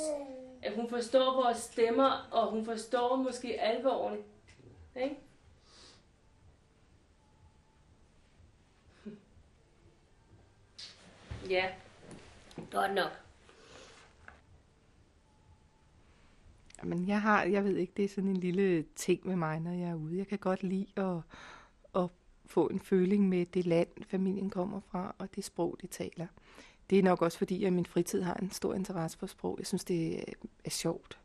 [0.62, 4.24] at hun forstår vores stemmer, og hun forstår måske alvoren.
[4.96, 5.16] Ikke?
[11.48, 11.66] Ja,
[12.70, 13.10] godt nok.
[16.82, 19.72] Jamen, jeg har, jeg ved ikke, det er sådan en lille ting med mig, når
[19.72, 20.18] jeg er ude.
[20.18, 21.16] Jeg kan godt lide at,
[22.02, 22.10] at
[22.46, 26.26] få en føling med det land, familien kommer fra, og det sprog, de taler.
[26.90, 29.54] Det er nok også fordi, at min fritid har en stor interesse for sprog.
[29.58, 30.24] Jeg synes, det
[30.64, 31.18] er, sjovt.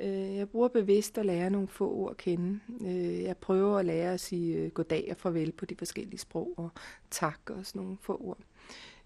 [0.00, 2.60] Øh, jeg bruger bevidst at lære nogle få ord at kende.
[2.80, 6.54] Øh, jeg prøver at lære at sige øh, goddag og farvel på de forskellige sprog,
[6.56, 6.70] og
[7.10, 8.38] tak og sådan nogle få ord.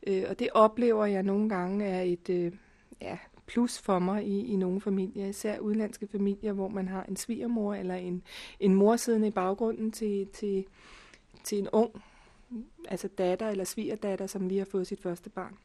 [0.07, 2.53] Øh, Og det oplever jeg nogle gange er et øh,
[3.01, 7.17] ja, plus for mig i, i nogle familier, især udenlandske familier, hvor man har en
[7.17, 8.23] svigermor eller en,
[8.61, 10.65] en mor siddende i baggrunden til, til,
[11.45, 12.03] til en ung,
[12.89, 15.57] altså datter eller svigerdatter, som lige har fået sit første barn.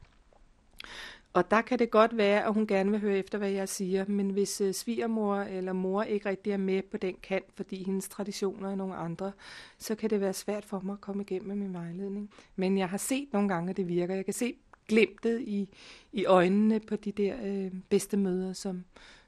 [1.34, 4.06] Og der kan det godt være, at hun gerne vil høre efter, hvad jeg siger,
[4.08, 8.10] men hvis øh, svigermor eller mor ikke rigtig er med på den kant, fordi hendes
[8.10, 9.32] traditioner er nogle andre,
[9.78, 12.32] så kan det være svært for mig at komme igennem med min vejledning.
[12.56, 14.16] Men jeg har set nogle gange, at det virker.
[14.16, 14.56] Jeg kan se
[14.88, 15.70] glimtet i,
[16.12, 18.84] i øjnene på de der øh, bedste møder, som,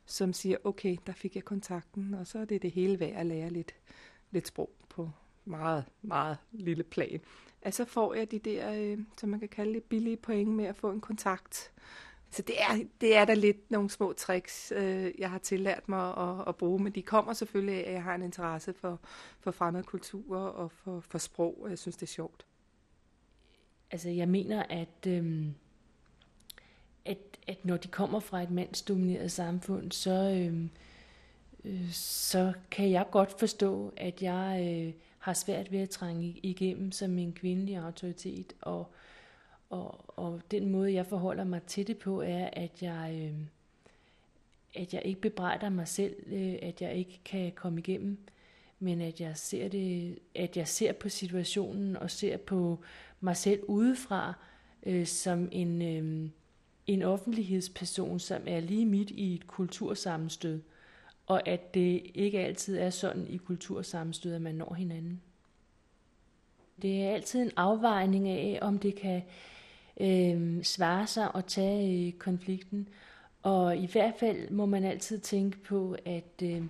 [0.05, 3.25] som siger, okay, der fik jeg kontakten, og så er det det hele værd at
[3.25, 3.75] lære lidt,
[4.31, 5.09] lidt sprog på
[5.45, 7.19] meget, meget lille plan.
[7.69, 10.75] Så får jeg de der, øh, som man kan kalde det, billige point med at
[10.75, 11.71] få en kontakt.
[12.31, 16.17] Så det er, det er da lidt nogle små tricks, øh, jeg har tillært mig
[16.17, 18.99] at, at bruge, men de kommer selvfølgelig af, at jeg har en interesse for,
[19.39, 22.45] for fremmede kulturer og for, for sprog, og jeg synes, det er sjovt.
[23.91, 25.45] Altså, jeg mener, at, øh,
[27.05, 27.17] at,
[27.47, 30.65] at når de kommer fra et mandsdomineret samfund, så, øh,
[31.65, 36.91] øh, så kan jeg godt forstå, at jeg øh, har svært ved at trænge igennem
[36.91, 38.53] som en kvindelig autoritet.
[38.62, 38.93] Og,
[39.69, 43.39] og, og den måde, jeg forholder mig til det på, er, at jeg, øh,
[44.75, 48.17] at jeg ikke bebrejder mig selv, øh, at jeg ikke kan komme igennem,
[48.79, 52.79] men at jeg ser det, at jeg ser på situationen og ser på
[53.19, 54.34] mig selv udefra
[54.84, 56.29] øh, som en, øh,
[56.88, 60.62] en offentlighedsperson, som er lige midt i et kultursammenstød,
[61.29, 65.21] og at det ikke altid er sådan i kultursammenstød, at man når hinanden.
[66.81, 69.21] Det er altid en afvejning af, om det kan
[69.99, 72.87] øh, svare sig at tage øh, konflikten.
[73.43, 76.63] Og i hvert fald må man altid tænke på, at, øh,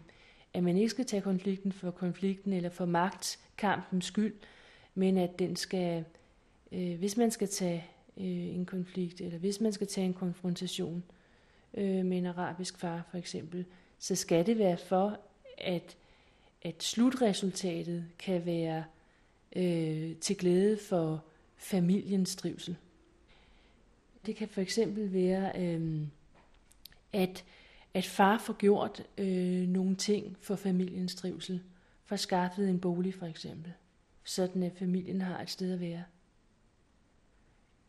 [0.54, 4.34] at man ikke skal tage konflikten for konflikten eller for magtkampens skyld,
[4.96, 6.06] men at den skal,
[6.72, 7.86] øh, hvis man skal tage
[8.18, 11.04] øh, en konflikt, eller hvis man skal tage en konfrontation
[11.74, 13.66] øh, med en arabisk far for eksempel,
[14.00, 15.20] så skal det være for,
[15.58, 15.98] at,
[16.62, 18.84] at slutresultatet kan være
[19.56, 21.24] øh, til glæde for
[21.58, 22.78] familiens trivsel.
[24.26, 26.02] Det kan for eksempel være, øh,
[27.14, 27.46] at,
[27.94, 31.64] at far får gjort øh, nogle ting for familiens trivsel.
[32.06, 33.74] For skaffet en bolig for eksempel,
[34.24, 36.04] sådan at familien har et sted at være.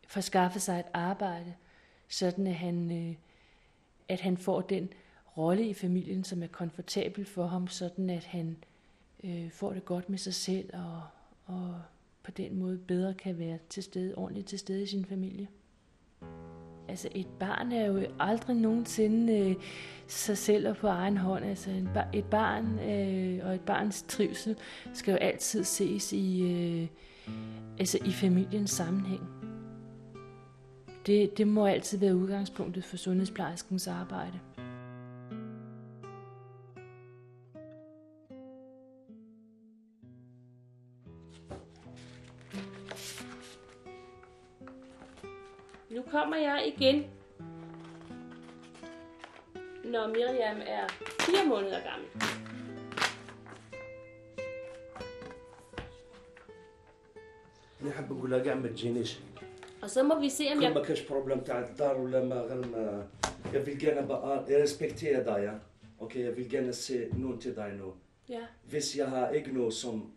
[0.07, 1.53] For skaffe sig et arbejde,
[2.09, 3.15] sådan at han, øh,
[4.07, 4.93] at han får den
[5.37, 8.57] rolle i familien, som er komfortabel for ham, sådan at han
[9.23, 11.01] øh, får det godt med sig selv og,
[11.45, 11.81] og
[12.23, 15.47] på den måde bedre kan være til stede, ordentligt til stede i sin familie.
[16.87, 19.55] Altså et barn er jo aldrig nogensinde øh,
[20.07, 21.45] sig selv og på egen hånd.
[21.45, 24.55] Altså en bar, et barn øh, og et barns trivsel
[24.93, 26.87] skal jo altid ses i, øh,
[27.79, 29.21] altså i familiens sammenhæng.
[31.05, 34.39] Det, det må altid være udgangspunktet for sundhedsplejerskens arbejde.
[46.10, 47.06] kommer jeg igen,
[49.84, 50.86] når Miriam er
[51.20, 52.08] fire måneder gammel.
[57.82, 59.18] أنا حاب أقول لها كاع ما تجينيش
[59.82, 60.74] Og så må vi se, om كل jeg...
[60.74, 63.06] ما كاش بروبلم تاع الدار ولا ما غير ما
[63.52, 65.52] jeg vil gerne bare respektere dig, ja.
[66.04, 67.92] Okay, jeg vil gerne se nogen til dig nu.
[68.28, 68.40] Ja.
[68.64, 70.10] Hvis jeg har ikke noget som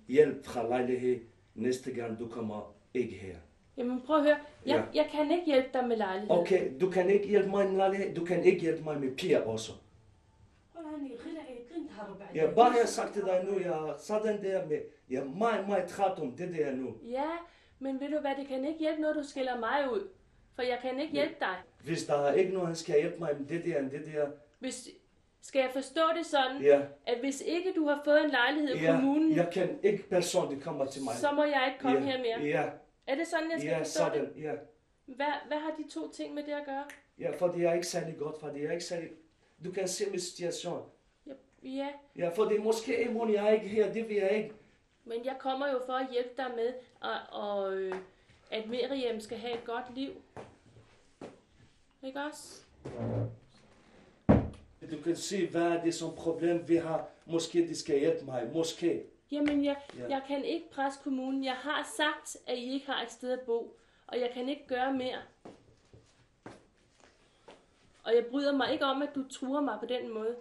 [3.77, 4.37] Jamen prøv at høre.
[4.67, 5.03] Jeg, Ja.
[5.03, 6.31] jeg kan ikke hjælpe dig med lejlighed.
[6.31, 9.41] Okay, du kan ikke hjælpe mig med lejlighed, du kan ikke hjælpe mig med piger
[9.41, 9.73] også.
[12.35, 14.79] Ja, bare jeg har sagt til dig nu, jeg er sådan der med,
[15.11, 16.95] jeg er meget, meget træt om det der nu.
[17.11, 17.31] Ja,
[17.79, 20.09] men ved du hvad, det kan ikke hjælpe noget, du skiller mig ud.
[20.55, 21.57] For jeg kan ikke hjælpe dig.
[21.85, 24.27] Hvis der er ikke nogen, han skal hjælpe mig med det der, det der,
[24.59, 24.89] Hvis,
[25.43, 28.79] skal jeg forstå det sådan, ja, at hvis ikke du har fået en lejlighed i
[28.79, 31.15] ja, kommunen, jeg kan ikke personligt komme til mig.
[31.15, 32.49] så må jeg ikke komme ja, her mere.
[32.49, 32.71] Ja,
[33.07, 34.13] Er det sådan, jeg skal ja, forstå det?
[34.13, 34.53] sådan, ja.
[35.07, 36.85] Hvad, hvad har de to ting med det at gøre?
[37.19, 39.11] Ja, for det er ikke særlig godt, for det er ikke særlig...
[39.65, 40.83] Du kan se min situation.
[41.63, 44.31] Ja, Ja, for det er måske i morgen, jeg er ikke her, det vil jeg
[44.31, 44.53] ikke.
[45.05, 47.95] men jeg kommer jo for at hjælpe dig med, og, og øh,
[48.51, 50.11] at Miriam skal have et godt liv.
[52.03, 52.61] Ikke også?
[54.91, 57.09] Du kan se, hvad er det som problem, vi har.
[57.27, 59.03] Måske de skal hjælpe mig, måske.
[59.35, 60.09] Jamen, jeg, Ja.
[60.09, 61.45] jeg kan ikke presse kommunen.
[61.45, 64.67] Jeg har sagt, at I ikke har et sted at bo, og jeg kan ikke
[64.67, 65.19] gøre mere.
[68.05, 70.37] Og jeg bryder mig ikke om, at du truer mig på den måde.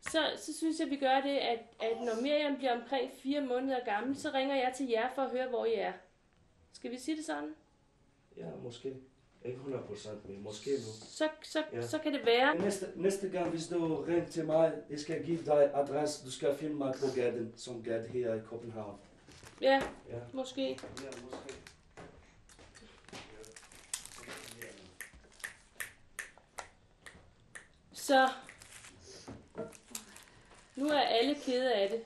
[0.00, 3.84] Så, så synes jeg, vi gør det, at, at når Miriam bliver omkring fire måneder
[3.84, 5.92] gammel, så ringer jeg til jer for at høre, hvor I er.
[6.72, 7.54] Skal vi sige det sådan?
[8.36, 8.96] Ja, måske.
[9.44, 10.92] Ikke 100 procent, men måske nu.
[11.08, 11.82] Så, så, Ja.
[11.86, 12.58] så kan det være.
[12.58, 16.24] Næste, næste gang, hvis du ringer til mig, jeg skal give dig adresse.
[16.26, 18.98] Du skal finde mig på gaden, som gade her i København.
[19.60, 20.68] Ja, Ja, måske.
[21.02, 21.54] ja måske.
[27.92, 28.28] Så
[30.76, 32.02] nu er alle kede af det.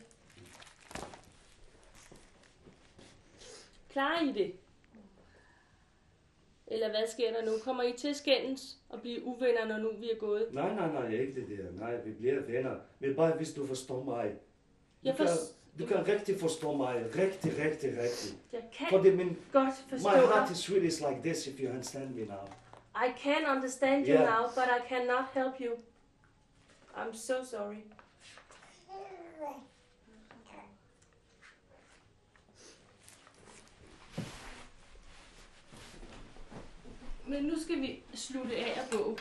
[3.91, 4.55] Klarer I det?
[6.67, 7.53] Eller hvad sker der nu?
[7.65, 10.47] Kommer I til skændes og blive uvenner, når nu vi er gået?
[10.53, 11.65] Nej, nej, nej, ikke det der.
[11.87, 12.77] Nej, vi bliver venner.
[12.99, 14.31] Men bare hvis du forstår mig.
[14.31, 14.37] Du,
[15.09, 15.35] Jeg, kan, for,
[15.79, 17.05] du kan rigtig forstå mig.
[17.19, 18.39] Rigtig, rigtig, rigtig.
[18.53, 21.61] jeg kan For det min, godt forstå my heart is really is like this, if
[21.61, 22.47] you understand me now.
[23.07, 24.29] I can understand you Yeah.
[24.31, 25.73] now, but I cannot help you.
[26.97, 27.83] I'm so sorry.
[37.27, 39.19] Men nu skal vi slutte af og gå.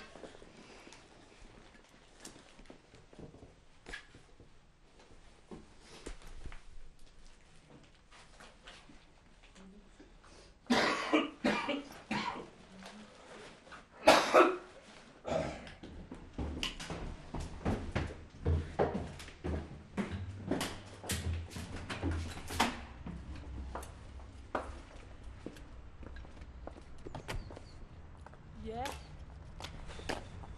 [28.66, 28.84] Ja.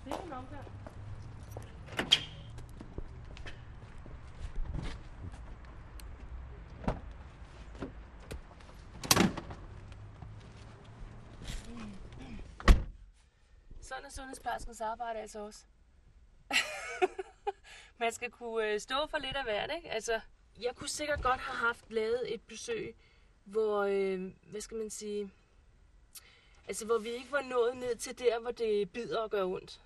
[0.05, 0.67] Det er en omgang.
[13.93, 15.65] Sådan er sundhedsplejerskens arbejde altså også.
[17.99, 19.91] Man skal kunne øh, stå for lidt af hvert, ikke?
[19.91, 20.19] Altså,
[20.61, 22.95] jeg kunne sikkert godt have haft lavet et besøg,
[23.43, 25.31] hvor, øh, hvad skal man sige,
[26.67, 29.81] Altså, hvor vi ikke var nået ned til der, hvor det bider og gør ondt.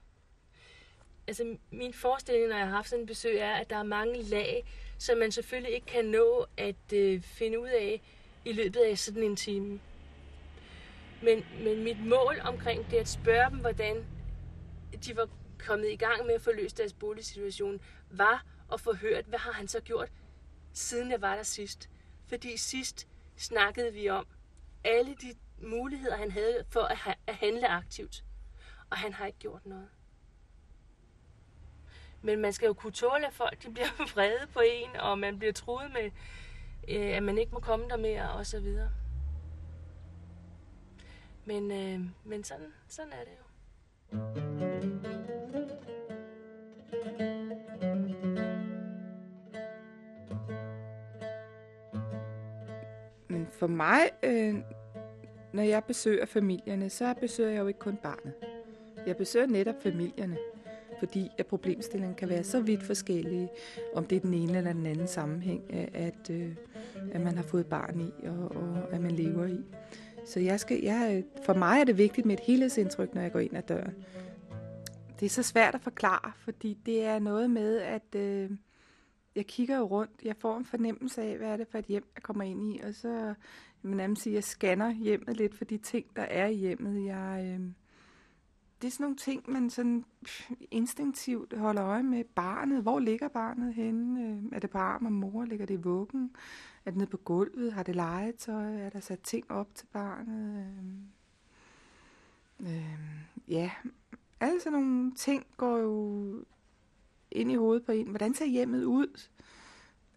[1.28, 4.24] Altså, min forestilling, når jeg har haft sådan et besøg, er, at der er mange
[4.24, 4.66] lag,
[4.98, 8.02] som man selvfølgelig ikke kan nå at øh, finde ud af
[8.46, 9.80] i løbet af sådan en time.
[11.24, 14.06] Men, men mit mål omkring det at spørge dem, hvordan
[15.06, 17.80] de var kommet i gang med at få løst deres boligsituation,
[18.12, 20.12] var at få hørt, hvad har han så gjort,
[20.74, 21.90] siden jeg var der sidst.
[22.28, 24.28] Fordi sidst snakkede vi om
[24.84, 28.24] alle de muligheder, han havde for at, ha- at handle aktivt.
[28.90, 29.88] Og han har ikke gjort noget.
[32.22, 35.40] Men man skal jo kunne tåle, at folk de bliver vrede på en, og man
[35.40, 36.12] bliver truet med,
[36.88, 38.92] øh, at man ikke må komme der mere, og så videre.
[41.48, 43.44] Men, øh, men sådan, sådan er det jo.
[53.28, 54.56] Men for mig, øh,
[55.54, 58.34] når jeg besøger familierne, så besøger jeg jo ikke kun barnet.
[59.06, 60.38] Jeg besøger netop familierne,
[61.00, 63.50] fordi at problemstillingen kan være så vidt forskellige,
[63.96, 66.56] om det er den ene eller den anden sammenhæng, øh, at, øh,
[67.12, 69.66] at man har fået barn i, og, og at man lever i.
[70.28, 73.40] Så jeg skal, jeg, for mig er det vigtigt med et helhedsindtryk, når jeg går
[73.40, 73.96] ind ad døren.
[75.20, 78.52] Det er så svært at forklare, fordi det er noget med, at øh,
[79.36, 82.04] jeg kigger jo rundt, jeg får en fornemmelse af, hvad er det for et hjem,
[82.16, 83.36] jeg kommer ind i, og så jeg
[83.84, 87.06] nærmest sige, jeg scanner hjemmet lidt for de ting, der er i hjemmet.
[87.06, 87.68] Jeg, øh,
[88.82, 92.24] det er sådan nogle ting, man sådan pff, instinktivt holder øje med.
[92.24, 94.24] Barnet, hvor ligger barnet henne?
[94.24, 95.46] Øh, er det på arm og mor?
[95.46, 96.32] Ligger det i vuggen?
[96.88, 97.74] Er det nede på gulvet?
[97.74, 98.76] Har det legetøj?
[98.76, 100.68] Er der sat ting op til barnet?
[100.68, 101.08] Øhm,
[102.60, 103.72] øhm, ja,
[104.40, 106.44] alle sådan nogle ting går jo
[107.32, 108.08] ind i hovedet på en.
[108.08, 109.22] Hvordan ser hjemmet ud?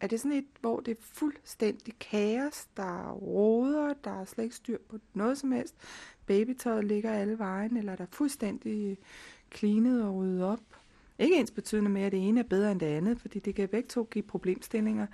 [0.00, 4.56] Er det sådan et, hvor det er fuldstændig kaos, der råder, der er slet ikke
[4.56, 5.74] styr på noget som helst?
[6.26, 8.98] Babytøjet ligger alle vejen, eller er der fuldstændig
[9.54, 10.69] cleanet og ryddet op?
[11.20, 13.68] Ikke ens betydende med, at det ene er bedre end det andet, fordi det kan
[13.68, 15.06] begge to give problemstillinger.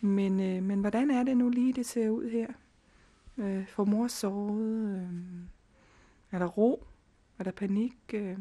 [0.00, 2.46] Men, øh, men hvordan er det nu lige, det ser ud her?
[3.38, 4.96] Øh, får mor sovet?
[4.96, 5.08] Øh,
[6.30, 6.84] er der ro?
[7.38, 7.96] Er der panik?
[8.14, 8.38] Øh,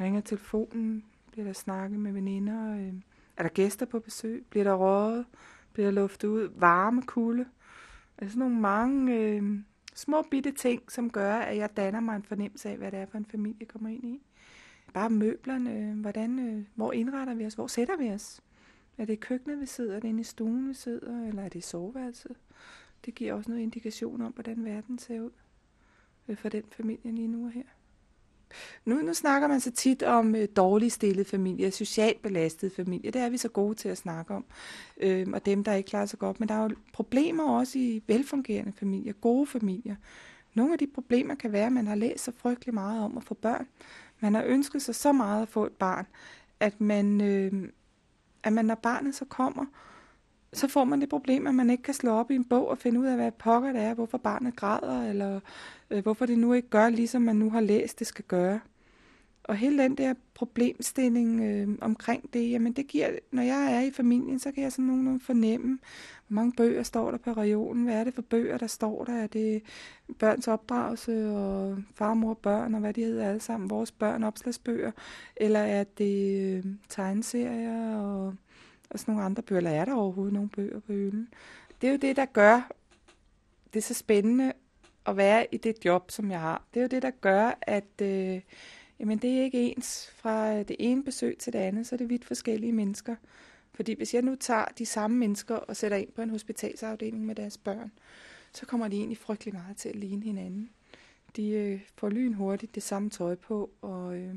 [0.00, 1.04] ringer telefonen?
[1.32, 2.76] Bliver der snakket med veninder?
[2.76, 2.94] Øh,
[3.36, 4.44] er der gæster på besøg?
[4.50, 5.26] Bliver der røget?
[5.72, 6.48] Bliver der luftet ud?
[6.56, 7.46] Varme, kulde?
[8.18, 9.42] Altså nogle mange øh,
[9.94, 13.06] små bitte ting, som gør, at jeg danner mig en fornemmelse af, hvad det er
[13.06, 14.22] for en familie, jeg kommer ind i.
[14.94, 18.40] Bare møblerne, hvordan, øh, hvor indretter vi os, hvor sætter vi os?
[18.98, 19.96] Er det i køkkenet, vi sidder?
[19.96, 21.26] Er det inde i stuen, vi sidder?
[21.28, 22.36] Eller er det i soveværelset?
[23.04, 25.30] Det giver også noget indikation om, hvordan verden ser ud
[26.28, 27.62] øh, for den familie lige nu og her.
[28.84, 33.10] Nu, nu snakker man så tit om øh, dårligt stillede familier, socialt belastede familier.
[33.10, 34.44] Det er vi så gode til at snakke om.
[34.96, 36.40] Øh, og dem, der ikke klarer sig godt.
[36.40, 39.96] Men der er jo problemer også i velfungerende familier, gode familier.
[40.54, 43.24] Nogle af de problemer kan være, at man har læst så frygtelig meget om at
[43.24, 43.66] få børn.
[44.20, 46.06] Man har ønsket sig så meget at få et barn,
[46.60, 47.68] at man, øh,
[48.42, 49.64] at man når barnet så kommer,
[50.52, 52.78] så får man det problem, at man ikke kan slå op i en bog og
[52.78, 55.40] finde ud af, hvad pokker det er, hvorfor barnet græder, eller
[55.90, 58.60] øh, hvorfor det nu ikke gør, ligesom man nu har læst, det skal gøre.
[59.44, 63.90] Og hele den der problemstilling øh, omkring det, jamen det giver, når jeg er i
[63.90, 65.78] familien, så kan jeg sådan nogenlunde fornemme,
[66.28, 69.12] hvor mange bøger står der på regionen, hvad er det for bøger, der står der,
[69.12, 69.62] er det
[70.18, 74.90] børns opdragelse og far, mor, børn og hvad de hedder alle sammen, vores børn, opslagsbøger,
[75.36, 78.34] eller er det øh, tegneserier og,
[78.90, 81.28] og sådan nogle andre bøger, eller er der overhovedet nogle bøger på hylden?
[81.80, 82.70] Det er jo det, der gør
[83.72, 84.52] det er så spændende
[85.06, 86.62] at være i det job, som jeg har.
[86.74, 88.40] Det er jo det, der gør, at øh,
[89.00, 91.96] jamen, det er ikke ens fra øh, det ene besøg til det andet, så er
[91.96, 93.16] det vidt forskellige mennesker.
[93.72, 97.34] Fordi hvis jeg nu tager de samme mennesker og sætter ind på en hospitalsafdeling med
[97.34, 97.92] deres børn,
[98.52, 100.70] så kommer de egentlig frygtelig meget til at ligne hinanden.
[101.36, 104.34] De øh, får lynhurtigt det samme tøj på, og øh,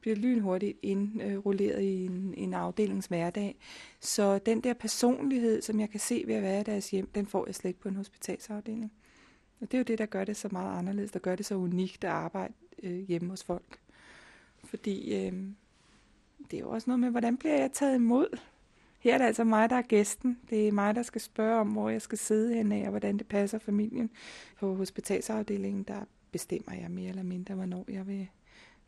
[0.00, 3.56] bliver lynhurtigt indrulleret øh, i en, en afdelings hverdag.
[4.00, 7.26] Så den der personlighed, som jeg kan se ved at være i deres hjem, den
[7.26, 8.92] får jeg slet ikke på en hospitalsafdeling.
[9.60, 11.54] Og det er jo det, der gør det så meget anderledes, der gør det så
[11.54, 13.78] unikt at arbejde øh, hjemme hos folk.
[14.64, 15.32] Fordi øh,
[16.50, 18.38] det er jo også noget med, hvordan bliver jeg taget imod?
[19.04, 20.38] Her er det altså mig, der er gæsten.
[20.50, 23.26] Det er mig, der skal spørge om, hvor jeg skal sidde henne og hvordan det
[23.26, 24.10] passer familien.
[24.60, 28.28] På hospitalsafdelingen, der bestemmer jeg mere eller mindre, hvornår jeg vil,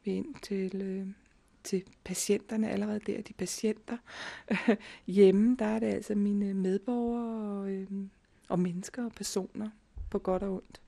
[0.05, 1.07] vil ind til, øh,
[1.65, 2.71] til patienterne.
[2.71, 3.97] Allerede der, de patienter.
[5.07, 7.87] Hjemme, der er det altså mine medborgere og, øh,
[8.49, 9.71] og mennesker og personer,
[10.11, 10.81] på godt og ondt.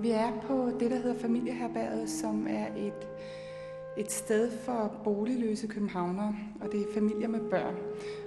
[0.00, 3.08] Vi er på det, der hedder Familieherberget, som er et,
[3.96, 7.74] et sted for boligløse københavnere, og det er familier med børn.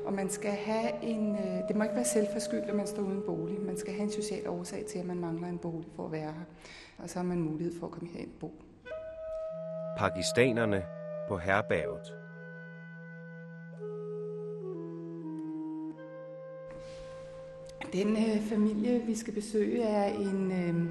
[0.06, 3.22] Og man skal have en, øh, det må ikke være selvforskyldt, at man står uden
[3.26, 3.62] bolig.
[3.62, 6.32] Man skal have en social årsag til, at man mangler en bolig for at være
[6.32, 6.46] her.
[6.98, 8.52] Og så har man mulighed for at komme herind og bo.
[9.98, 10.84] Pakistanerne
[11.28, 12.14] på herberget.
[17.94, 20.90] Den øh, familie, vi skal besøge, er en, øh,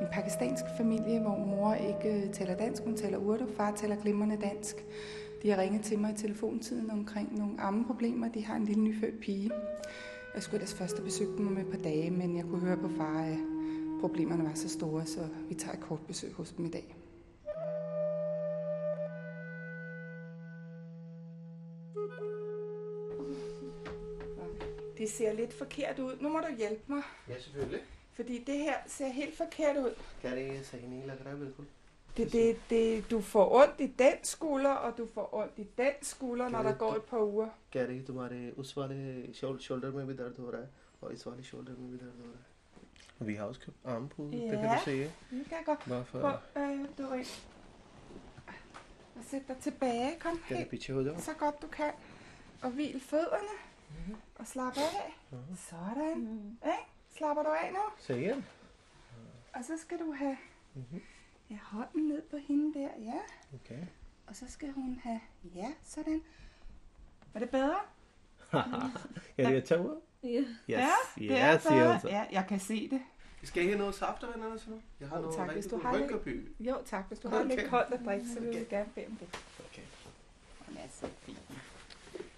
[0.00, 4.36] en pakistansk familie, hvor mor ikke øh, taler dansk, hun taler urdu, far taler glimrende
[4.36, 4.84] dansk.
[5.42, 8.28] De har ringet til mig i telefontiden omkring nogle ammeproblemer.
[8.28, 9.50] De har en lille nyfødt pige.
[10.34, 12.76] Jeg skulle ellers først have besøgt dem om et par dage, men jeg kunne høre
[12.76, 13.38] på far, at
[14.00, 16.96] problemerne var så store, så vi tager et kort besøg hos dem i dag.
[24.98, 26.16] Det ser lidt forkert ud.
[26.20, 27.02] Nu må du hjælpe mig.
[27.28, 27.80] Ja, selvfølgelig.
[28.15, 29.93] Fordi det her ser helt forkert ud.
[30.21, 31.65] क्या ये सही नहीं लग रहा है बिल्कुल
[32.17, 35.93] Det, det, det, du får ondt i den skulder, og du får ondt i den
[36.01, 37.47] skulder, når der går et par uger.
[37.73, 40.69] कह रही तुम्हारे उस वाले शोल- शोल्डर में भी दर्द हो रहा है
[41.01, 42.49] और इस वाले शोल्डर में भी दर्द हो रहा है
[43.27, 44.75] Vi har også købt armpude, det kan Ja.
[44.75, 44.91] du se.
[45.01, 45.83] Det kan jeg godt.
[45.85, 46.19] Hvorfor?
[46.19, 47.25] Prøv, øh, du ind.
[49.15, 50.19] Og sæt dig tilbage.
[50.19, 51.91] Kom Kan det helt picture ud så godt du kan.
[52.61, 53.55] Og hvil fødderne.
[53.89, 54.15] Mhm.
[54.35, 55.17] Og slap af.
[55.69, 56.57] Sådan.
[56.65, 56.77] Ikke?
[57.18, 57.78] Slapper du af nu?
[57.98, 58.44] Se igen.
[59.54, 60.36] Og så skal du have
[60.74, 61.02] Mhm.
[61.50, 62.88] ja, hånden ned på hende der.
[62.98, 63.20] Ja.
[63.54, 63.82] Okay.
[64.26, 65.20] Og så skal hun have,
[65.54, 66.22] ja, sådan.
[67.34, 67.76] Er det bedre?
[69.38, 70.00] Er det at tage ud?
[70.24, 70.88] Yes, Ja,
[71.18, 72.00] det ja, er bedre.
[72.00, 72.08] så.
[72.08, 73.00] Ja, jeg kan se det.
[73.42, 74.84] Skal I have noget saftevand eller sådan noget?
[75.00, 76.52] Jeg har Jo, noget tak, hvis rigtig du god har lidt- rynkerby.
[76.60, 77.08] Jo, tak.
[77.08, 77.56] Hvis du har Okay.
[77.56, 79.28] lidt koldt at drikke, så vil jeg gerne bede om det.
[79.70, 79.82] Okay.
[80.78, 81.36] Er så fin.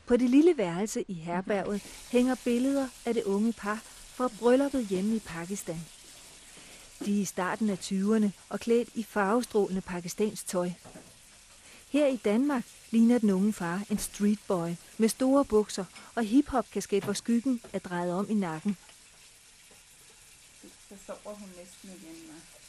[0.07, 3.85] På det lille værelse i herberget hænger billeder af det unge par
[4.18, 5.86] fra brylluppet hjemme i Pakistan.
[7.06, 10.72] De er i starten af 20'erne og klædt i farvestrålende pakistansk tøj.
[11.89, 15.86] Her i Danmark ligner den unge far en streetboy med store bukser
[16.16, 18.78] og hiphop-kasket, hvor skyggen er drejet om i nakken.
[20.89, 22.16] Så sover hun næsten igen.
[22.30, 22.64] hva'?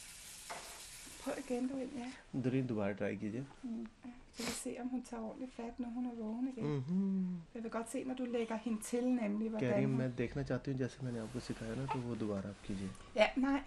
[1.23, 2.11] Prøv igen, du ind, ja.
[2.43, 3.87] दरी दोबारा ट्राई कीजिए Mm.
[4.29, 4.29] ja.
[4.37, 6.65] Så vi se, om hun tager ordentligt fat, når hun er vågen igen.
[6.89, 9.85] हम्म। Jeg vil godt se, når du lægger hende til, nemlig कह रही hvordan है,
[9.85, 9.97] hun...
[9.97, 12.89] मैं देखना चाहती हूँ जैसे मैंने आपको सिखाया ना तो वो दोबारा आप कीजिए
[13.21, 13.61] Ja, nej.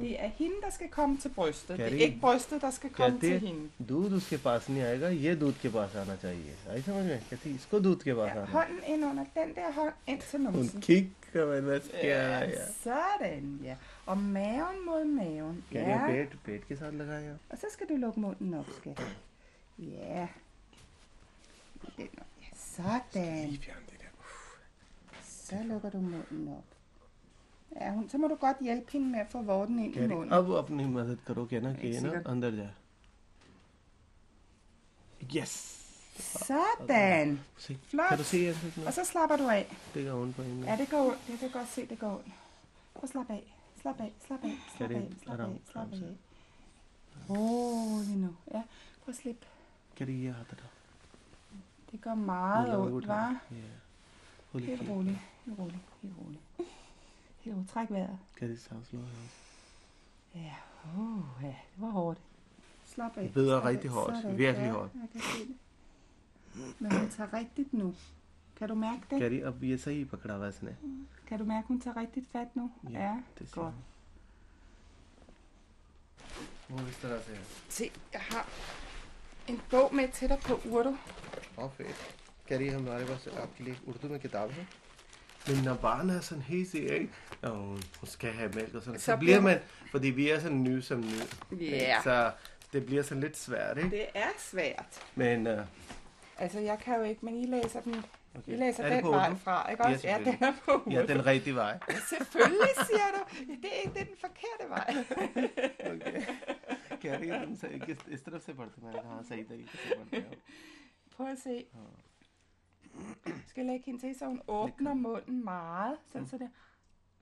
[0.00, 1.68] Det er hende, der skal komme til brystet.
[1.78, 3.68] Det er Karin, ikke brystet, der skal komme कहते til hende.
[3.88, 7.50] दूध उसके पास नहीं आएगा ये दूध के पास आना चाहिए आई समझ में कहती
[7.54, 10.44] इसको दूध के पास Ja, आना hånden ind under den der hånd, ind til है।
[10.46, 10.74] numsen.
[10.76, 11.00] उनकी
[11.34, 13.76] कमर में क्या Ja, है sådan, ja.
[14.06, 15.56] Og maven mod maven.
[15.72, 16.06] कह रही है Ja.
[16.10, 19.00] पेट पेट के साथ लगाया Og så skal du lukke munden op, skat.
[19.78, 20.28] Ja.
[21.96, 22.26] Den op.
[22.42, 23.58] Ja, sådan.
[25.22, 26.64] Så lukker du munden op.
[27.80, 30.06] Ja, hun, så må du godt hjælpe hende med at få vorten ind i कह
[30.06, 30.32] रही munden.
[30.32, 32.74] अब अपनी मदद करो क्या ना कि एक ये ना सेकंड। अंदर जाए
[35.36, 35.80] yes
[36.18, 37.40] Sådan.
[37.58, 38.08] Se, Flot.
[38.08, 38.86] kan du se ansigtet nu?
[38.86, 39.76] Og så slapper du af.
[39.94, 40.70] Det gør ondt på hende.
[40.70, 41.18] Ja, det går ondt.
[41.28, 42.26] Jeg kan godt se, det går ondt.
[42.94, 43.54] Prøv at slappe af.
[43.82, 46.04] Slap af, slap af, slap det af, slap af, aram- slap aram se?
[46.06, 47.30] af.
[47.30, 48.36] Rolig nu.
[48.54, 48.62] Ja,
[49.04, 49.46] prøv at slippe.
[49.99, 50.45] كريات
[51.91, 53.09] Det gør meget ondt, hva'?
[53.51, 54.59] Ja.
[54.59, 56.39] Helt rolig, helt rolig, helt rolig.
[57.39, 57.69] Helt rolig.
[57.69, 58.19] Træk vejret.
[58.37, 59.07] Kan det så slå her?
[60.35, 60.55] Ja,
[60.97, 62.19] oh, ja, det var hårdt.
[62.85, 63.23] Slap af.
[63.23, 64.37] Det bedre rigtig hårdt.
[64.37, 64.91] Virkelig hårdt.
[64.95, 65.47] Jeg.
[66.79, 67.95] Men hun tager rigtigt nu.
[68.55, 69.19] Kan du mærke det?
[69.19, 70.77] Kan det, og vi er så i på sådan
[71.27, 72.71] Kan du mærke, hun tager rigtigt fat nu?
[72.83, 73.73] Ja, ja det ser godt.
[76.67, 77.35] Hvor er det, der
[77.69, 78.47] Se, jeg har
[79.48, 80.96] en bog med til dig på urdu.
[81.56, 81.86] और फिर
[82.48, 84.66] कह रही है हमारे पास आपके लिए उर्दू में किताब है
[85.48, 87.08] Men når barnet er sådan helt sig, ikke?
[87.42, 89.58] Og hun skal have mælk og sådan, så, Så så bliver bliver man,
[89.90, 92.02] fordi vi er sådan nye som nye, Ja.
[92.02, 92.30] så
[92.72, 93.90] det bliver sådan lidt svært, ikke?
[93.90, 95.02] Det er svært.
[95.14, 95.58] Men uh,
[96.38, 98.04] Altså, jeg kan jo ikke, men I læser den,
[98.38, 98.52] Okay.
[98.52, 99.38] I læser Er det den på vej urdu?
[99.44, 100.08] fra, ikke Ja, også?
[100.08, 100.48] Ja, den selvfølgelig.
[100.48, 100.90] er på urdu.
[100.90, 101.78] ja, den rigtige vej.
[102.08, 103.22] Selvfølgelig, siger du.
[103.62, 104.94] Det er, det er den forkerte vej.
[105.94, 106.22] Okay.
[107.02, 109.78] कह रही है तुम सही किस इस तरफ से पढ़ते मैंने कहा हाँ सही तरीके
[109.78, 110.34] से पढ़ते हो
[111.16, 111.56] Prøv at se.
[113.46, 116.48] Skal jeg lægge hende til, så hun åbner munden meget, sådan så det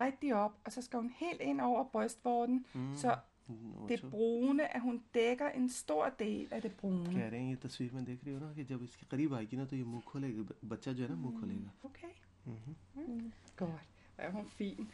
[0.00, 2.94] er rigtig op, og så skal hun helt ind over brystvorten, Mm.
[2.96, 3.16] så
[3.48, 7.06] वो det तो- brune, at hun dækker en stor del af det brune.
[7.12, 9.56] कह रहे हैं ये तस्वीर में देख रही हो ना कि जब इसके करीब आएगी
[9.56, 12.12] ना तो ये मुंह खोलेगा ब- बच्चा जो है ना मुंह खोलेगा Okay,
[12.46, 13.32] Mhm.
[13.56, 13.88] godt.
[14.18, 14.88] Er hun fin.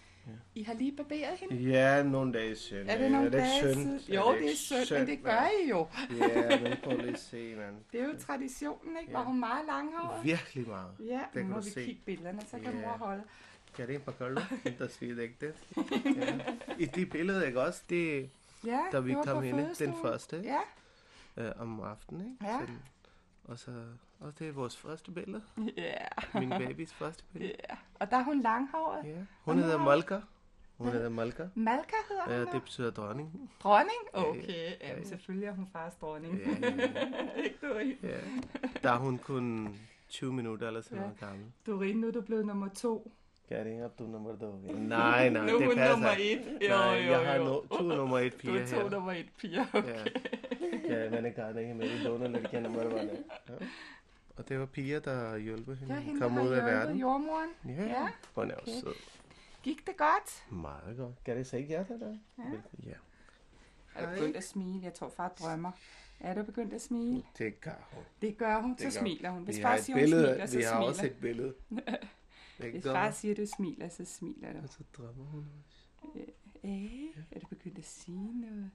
[0.55, 1.55] I har lige barberet hende?
[1.55, 2.89] Ja, nogle dage siden.
[2.89, 3.99] Er det nogle er det dage synd?
[3.99, 4.15] siden?
[4.15, 5.87] Jo, er det, det er synd, synd, men det gør I jo.
[6.17, 7.75] ja, men prøv lige at se, mand.
[7.91, 9.11] Det er jo traditionen, ikke?
[9.11, 9.17] Ja.
[9.17, 10.23] Var hun meget langhåret?
[10.23, 10.91] Virkelig meget.
[10.99, 11.85] Ja, det kan må vi se.
[11.85, 12.81] kigge billederne, så kan ja.
[12.81, 13.23] mor holde.
[13.75, 15.53] Kan det forklare Entonces, ikke det?
[16.17, 16.39] Ja.
[16.79, 17.83] I de billeder, ikke også?
[17.89, 18.29] Det,
[18.65, 20.41] ja, da vi kom ind den første.
[20.43, 20.59] Ja.
[21.37, 22.45] Øh, om aftenen, ikke?
[22.45, 22.59] Ja.
[22.59, 22.79] Sådan,
[23.43, 23.71] og så
[24.23, 25.41] og det er vores første billede.
[25.77, 25.83] Ja.
[25.83, 26.49] Yeah.
[26.49, 27.53] Min babys første billede.
[27.69, 27.73] Ja.
[27.73, 27.77] Yeah.
[27.99, 29.03] Og der er hun langhåret.
[29.03, 29.09] Ja.
[29.09, 29.17] Yeah.
[29.17, 29.85] Hun, hun hedder har...
[29.85, 30.19] Malka.
[30.77, 31.47] Hun hedder Malka.
[31.55, 32.33] Malka hedder hun?
[32.33, 33.51] Ja, det betyder dronning.
[33.63, 33.99] Dronning?
[34.13, 34.89] Okay, ja, ja.
[34.89, 36.39] Jamen, selvfølgelig er hun fars dronning.
[36.39, 36.69] Ja,
[37.63, 38.09] ja, ja.
[38.09, 38.17] Ja.
[38.83, 39.75] Der er hun kun
[40.09, 41.03] 20 minutter eller sådan ja.
[41.03, 41.45] noget gammel.
[41.67, 43.11] Doreen, nu er du blevet nummer to.
[43.49, 44.59] Kæring, at du nummer to.
[44.73, 45.75] Nej, nej, nu det passer.
[45.75, 46.57] Nu er hun nummer et.
[46.61, 47.11] Jo, nej, jo, jo.
[47.11, 48.65] jeg har no, to nummer et piger her.
[48.65, 48.89] Du er to her.
[48.89, 50.05] nummer et piger, okay.
[50.89, 51.09] Ja.
[51.09, 52.05] Men jeg kan ikke med det.
[52.05, 53.09] Dono lirke nummer one.
[54.35, 56.97] Og det var piger, der hjulpet Det er hende hende, komme der ud af verden.
[56.97, 57.49] jordmoren.
[57.65, 58.71] Ja, Ja, hun er jo okay.
[58.71, 58.93] sød.
[59.63, 60.45] Gik det godt?
[60.51, 61.23] Meget godt.
[61.23, 62.19] Kan det sige ja til dig?
[62.37, 62.43] Ja.
[62.89, 62.93] Ja,
[63.95, 64.83] Er du begyndt at smile?
[64.83, 65.71] Jeg tror, far drømmer.
[66.19, 67.23] Er du begyndt at smile?
[67.37, 68.03] det gør hun.
[68.21, 69.43] Det gør hun, så Det gør smiler hun.
[69.43, 70.87] Hvis vi far siger, hun billede, smiler, så vi har smiler.
[70.89, 71.53] også et billede.
[72.71, 74.59] Hvis far siger, du smiler, så smiler du.
[74.63, 75.79] Og så drømmer hun også.
[76.63, 78.71] Øh, er du begyndt at sige noget?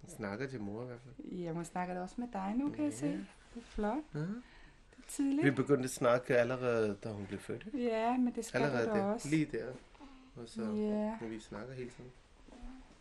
[0.00, 1.26] Hun snakker til mor i hvert fald.
[1.32, 3.26] Ja, hun snakker også med dig nu, kan jeg se.
[3.54, 3.94] Det er flot.
[4.14, 4.18] Ja.
[4.20, 4.28] Det
[4.98, 5.44] er tidligt.
[5.44, 7.66] Vi begyndte at snakke allerede, da hun blev født.
[7.74, 9.04] Ja, men det skal Allerede du da der.
[9.04, 9.28] også.
[9.28, 9.66] Lige der.
[10.36, 11.16] Og så, Ja.
[11.20, 12.10] men vi snakker hele tiden.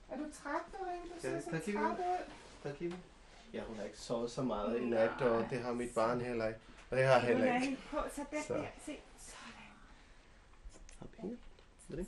[0.10, 1.02] Er du træt, Doreen?
[1.02, 1.96] Du Ja, ser så der kigger
[2.64, 2.94] træt ud.
[3.54, 6.48] Ja, hun har ikke sovet så meget i nat, og det har mit barn heller
[6.48, 6.60] ikke.
[6.92, 7.66] Og det har jeg Nu heller ikke.
[7.68, 8.54] hende på, så den Så.
[8.54, 8.66] der.
[8.86, 9.68] Se, sådan.
[11.92, 12.08] Er det?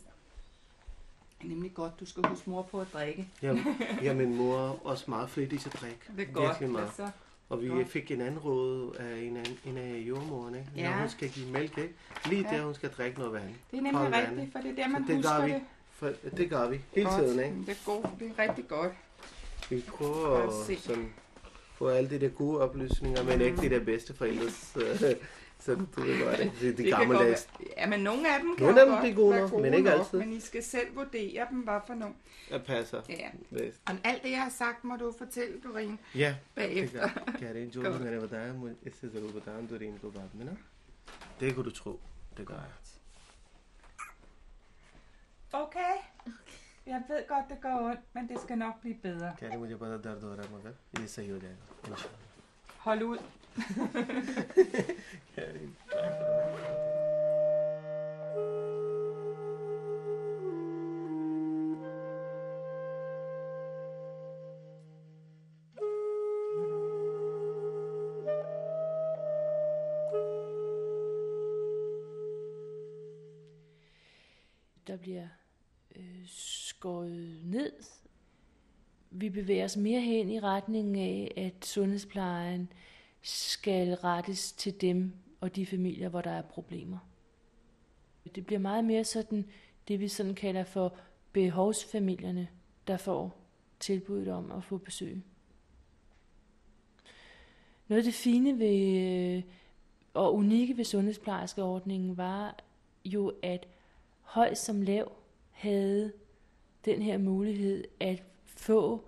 [1.41, 3.27] Det er nemlig godt, du skal huske mor på at drikke.
[3.41, 3.55] Ja,
[4.03, 5.99] ja, min mor er også meget flittig til at drikke.
[6.17, 6.47] Det er godt.
[6.49, 6.85] Virkelig meget.
[6.85, 7.09] Altså,
[7.49, 7.89] Og vi Godt.
[7.89, 10.71] fik en anden råd af en af, en af jordmorerne, ikke?
[10.75, 10.89] Ja.
[10.89, 11.93] Når hun skal give mælk, ikke?
[12.29, 12.57] Lige Ja.
[12.57, 13.43] der, hun skal drikke noget vand.
[13.71, 14.51] Det er nemlig vand, rigtigt, ikke?
[14.51, 15.51] for det er der, Så man det husker gør vi.
[15.51, 15.61] det.
[15.91, 17.23] For, det gør vi hele Godt.
[17.23, 17.55] tiden, ikke?
[17.65, 18.91] Det er, god, det er rigtig godt.
[19.69, 21.13] Vi prøver at sådan,
[21.75, 24.77] få alle de der gode oplysninger, men ikke de der bedste forældres.
[25.64, 26.54] øh, sådan, du ved godt, ikke?
[26.60, 27.46] Det er de Det kan gammeldags.
[27.46, 29.30] godt være- Ja, men nogle af dem kan Nogle jo af dem godt bliver gode
[29.32, 30.18] være nok, gode men ikke nok, altid.
[30.18, 32.14] Men I skal selv vurdere dem, hvad for nogle.
[32.50, 33.00] Jeg passer.
[33.08, 33.28] Ja.
[33.50, 33.80] Bedst.
[33.86, 37.08] Og alt det, jeg har sagt, må du fortælle, Doreen, Ja, bagefter.
[37.40, 40.44] कह रहे हैं जो भी मैंने बताया मुझे इससे जरूर बताना दुरीन को बाद में
[40.50, 40.54] ना
[41.40, 42.00] det kunne du tro.
[42.36, 42.72] Det gør jeg.
[45.52, 45.94] Okay.
[46.86, 49.30] Jeg ved godt, det går ondt, men det skal nok blive bedre.
[49.40, 52.23] कह रहे मुझे पता दर्द हो रहा है मगर ये सही हो जाएगा इंशाल्लाह
[52.85, 53.01] Hold
[79.35, 82.71] bevæger os mere hen i retning af, at sundhedsplejen
[83.21, 86.97] skal rettes til dem og de familier, hvor der er problemer.
[88.35, 89.45] Det bliver meget mere sådan,
[89.87, 90.95] det vi sådan kalder for
[91.31, 92.47] behovsfamilierne,
[92.87, 93.37] der får
[93.79, 95.21] tilbuddet om at få besøg.
[97.87, 99.43] Noget af det fine ved, øh,
[100.13, 102.55] og unikke ved sundhedsplejerskeordningen var
[103.05, 103.67] jo, at
[104.21, 105.11] høj som lav
[105.51, 106.11] havde
[106.85, 109.07] den her mulighed at få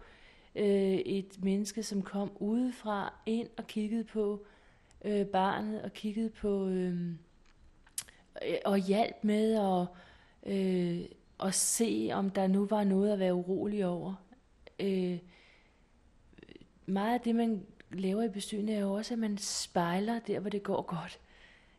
[0.58, 4.46] øh, et menneske, som kom udefra ind og kiggede på
[5.06, 7.18] øh, barnet og kiggede på øhm,
[8.46, 9.88] øh, og hjalp med at,
[10.54, 11.06] øh,
[11.44, 14.16] at se, om der nu var noget at være urolig over.
[14.80, 15.18] Øh,
[16.86, 20.50] meget af det, man laver i besøgene, er jo også, at man spejler der, hvor
[20.50, 21.20] det går godt.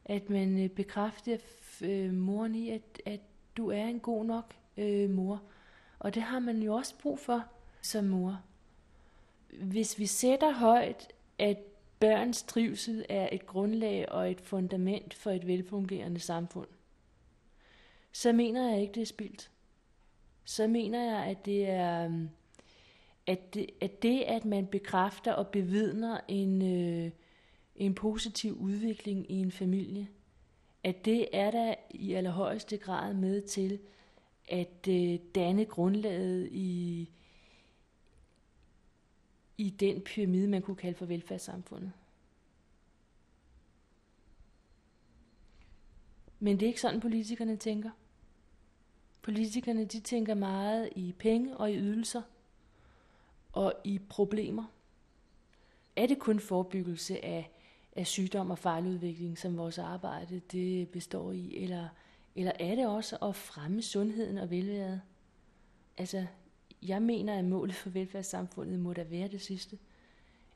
[0.05, 1.37] At man øh, bekræfter
[1.83, 3.21] øh, moren i, at, at
[3.57, 5.43] du er en god nok øh, mor.
[5.99, 7.45] Og det har man jo også brug for
[7.83, 8.43] som mor.
[9.53, 11.59] Hvis vi sætter højt, at
[12.01, 16.69] børns trivsel er et grundlag og et fundament for et velfungerende samfund,
[18.13, 19.51] så mener jeg ikke, det er spildt.
[20.45, 22.11] Så mener jeg, at det er,
[23.27, 27.11] at det, at, det, at man bekræfter og bevidner en, øh,
[27.77, 30.09] en positiv udvikling i en familie,
[30.85, 33.79] at det er der i allerhøjeste grad med til
[34.49, 37.11] at øh, danne grundlaget i,
[39.59, 41.93] i den pyramide, man kunne kalde for velfærdssamfundet.
[46.41, 47.91] Men det er ikke sådan, politikerne tænker.
[49.23, 52.23] Politikerne de tænker meget i penge og i ydelser
[53.53, 54.65] og i problemer.
[55.97, 57.51] Er det kun forebyggelse af,
[57.97, 61.89] af sygdom og fejludvikling, som vores arbejde det består i, eller,
[62.37, 65.01] eller er det også at fremme sundheden og velværet?
[65.97, 66.27] Altså,
[66.83, 69.79] jeg mener, at målet for velfærdssamfundet må da være det sidste.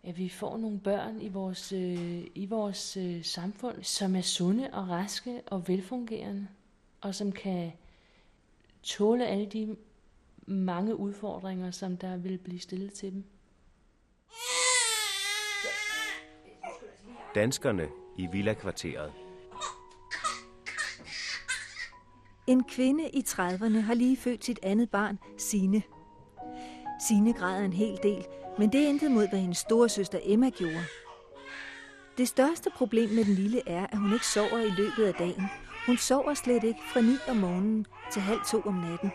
[0.03, 4.71] At vi får nogle børn i vores, øh, i vores øh, samfund, som er sunde
[4.73, 6.49] og raske og velfungerende,
[7.01, 7.73] og som kan
[8.83, 9.77] tåle alle de
[10.47, 13.25] mange udfordringer, som der vil blive stillet til dem.
[17.35, 19.13] Danskerne i Villa-kvarteret.
[22.47, 25.83] En kvinde i 30'erne har lige født sit andet barn, Sine.
[27.09, 28.27] Sine græder en hel del,
[28.59, 30.85] men det er intet mod, hvad hendes store søster Emma gjorde.
[32.19, 35.43] Det største problem med den lille er, at hun ikke sover i løbet af dagen.
[35.87, 39.13] Hun sover slet ikke fra 9 om morgenen til halv to om natten.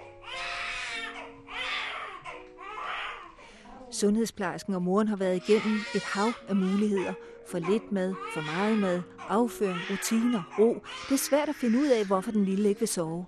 [3.91, 7.13] Sundhedsplejersken og moren har været igennem et hav af muligheder.
[7.51, 10.73] For lidt mad, for meget mad, afføring, rutiner, ro.
[11.09, 13.25] Det er svært at finde ud af, hvorfor den lille ikke vil sove.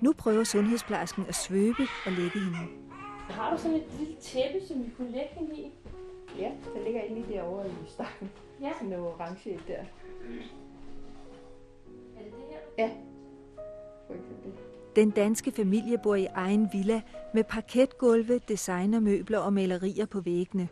[0.00, 2.87] Nu prøver sundhedsplejersken at svøbe og lægge hende.
[3.38, 5.72] Har du sådan et lille tæppe, som vi kunne lægge hende i?
[6.38, 8.30] Ja, der ligger egentlig derovre i stakken.
[8.60, 8.72] Ja.
[8.74, 9.74] Sådan noget orange et der.
[9.76, 9.84] Er
[12.24, 12.58] det det her?
[12.78, 12.90] Ja.
[14.06, 14.52] For eksempel.
[14.96, 17.02] Den danske familie bor i egen villa
[17.34, 20.68] med parketgulve, designermøbler og malerier på væggene.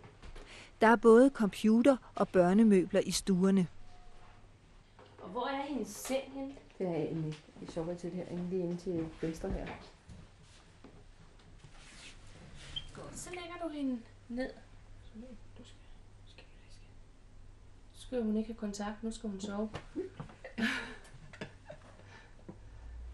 [0.80, 3.66] Der er både computer og børnemøbler i stuerne.
[5.22, 6.52] Og hvor er hendes seng henne?
[6.78, 9.66] Det er inde i, i soverværelset her, inde lige inde til venstre her.
[12.94, 14.50] Godt, så lægger du hende ned.
[17.94, 19.70] Så skal hun ikke have kontakt, nu skal hun sove.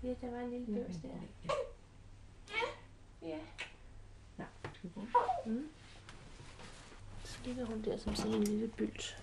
[0.03, 1.09] Ja, der var en lille bøs der.
[3.23, 3.39] Ja.
[5.45, 5.69] Mm.
[7.45, 9.23] ligger hun der som sådan en lille bylt.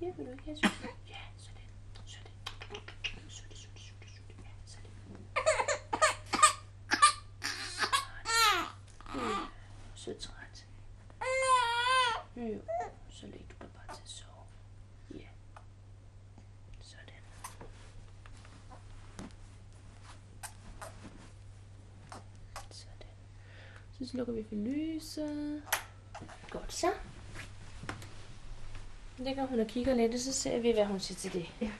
[0.00, 0.88] Det vil du ikke have sutte?
[1.08, 1.62] Ja, sådan.
[2.06, 2.32] Sådan.
[3.28, 4.34] Sutte, sutte, sutte, sutte.
[4.44, 4.90] Ja, sådan.
[9.14, 9.46] Mm,
[10.00, 10.66] så træt.
[12.36, 12.60] Jo,
[13.10, 14.44] så læg du bare til at sove.
[15.14, 15.26] Ja.
[16.80, 17.22] Sådan.
[22.70, 23.08] Sådan.
[23.98, 25.62] Så slukker vi for lyset.
[26.50, 26.92] Godt så.
[29.18, 31.46] Ligger hun og kigger lidt, og så ser vi, hvad hun siger til det.
[31.60, 31.72] Ja.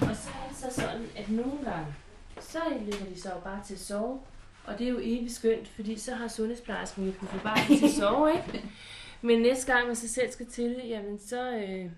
[0.00, 1.94] Og så er det så sådan, at nogle gange,
[2.40, 4.20] så ligger de så bare til at sove.
[4.64, 7.84] Og det er jo evigt skønt, fordi så har sundhedsplejersken jo kunnet få barnet til
[7.84, 8.68] at sove, ikke?
[9.26, 11.90] Men næste gang man så selv skal til det, jamen så, øh,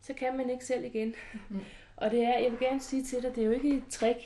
[0.00, 1.14] så kan man ikke selv igen.
[1.48, 1.60] Mm.
[1.96, 4.18] Og det er, jeg vil gerne sige til dig, det er jo ikke et trick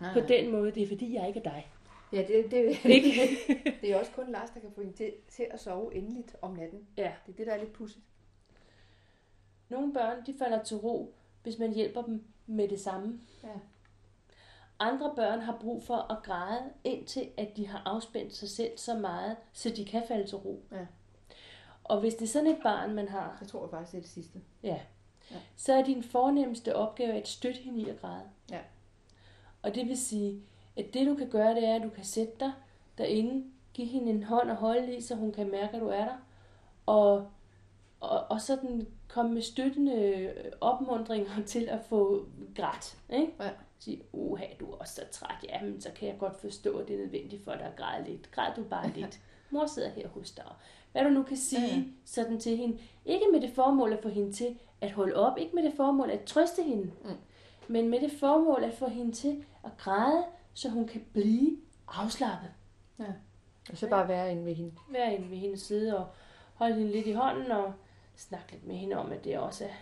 [0.00, 1.70] Nej, på den måde, det er fordi, jeg ikke er dig.
[2.12, 3.38] Ja, det, det, Ikke?
[3.80, 6.52] det er også kun Lars, der kan få hende til, til at sove endeligt om
[6.52, 6.86] natten.
[6.96, 7.12] Ja.
[7.26, 8.04] Det er det, der er lidt pudsigt.
[9.68, 13.20] Nogle børn, de falder til ro, hvis man hjælper dem med det samme.
[13.42, 13.48] Ja.
[14.78, 18.94] Andre børn har brug for at græde, indtil at de har afspændt sig selv så
[18.94, 20.62] meget, så de kan falde til ro.
[20.72, 20.86] Ja.
[21.84, 24.10] Og hvis det er sådan et barn, man har, Jeg tror faktisk, det er det
[24.10, 24.40] sidste.
[24.62, 24.80] ja,
[25.30, 25.36] Ja.
[25.56, 28.22] så er din fornemmeste opgave at støtte hende i at græde.
[28.50, 28.58] Ja.
[29.62, 30.42] Og det vil sige,
[30.76, 32.52] at det du kan gøre, det er, at du kan sætte dig
[32.98, 33.44] derinde,
[33.74, 36.16] give hende en hånd at holde i, så hun kan mærke, at du er der,
[36.86, 37.30] og,
[38.00, 42.96] og, og sådan komme med støttende opmundringer til at få grædt.
[43.12, 43.32] Ikke?
[43.40, 43.50] Ja.
[43.78, 45.44] Sige, uha, du er også så træt.
[45.48, 48.04] Ja, men så kan jeg godt forstå, at det er nødvendigt for dig at græde
[48.10, 48.30] lidt.
[48.30, 49.20] Græd du bare lidt.
[49.50, 50.44] Mor sidder her hos dig.
[50.92, 51.82] Hvad du nu kan sige Ja, ja.
[52.04, 52.78] sådan til hende.
[53.04, 55.38] Ikke med det formål at få hende til at holde op.
[55.38, 56.90] Ikke med det formål at trøste hende.
[57.04, 57.10] Mm.
[57.68, 61.56] Men med det formål at få hende til at græde, så hun kan blive
[61.88, 62.50] afslappet.
[63.70, 64.72] Og så bare være inde ved hende.
[64.88, 66.06] Være inde ved hendes side og
[66.54, 67.72] holde hende lidt i hånden og
[68.20, 69.74] snakke lidt med hende om, at det også er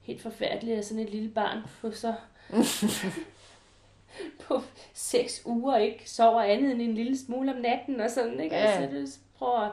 [0.00, 2.14] helt forfærdeligt, at sådan et lille barn på så
[4.48, 4.60] på
[4.94, 8.56] seks uger ikke sover andet end en lille smule om natten og sådan, ikke?
[8.56, 8.62] Ja.
[8.62, 9.72] Altså, det prøver at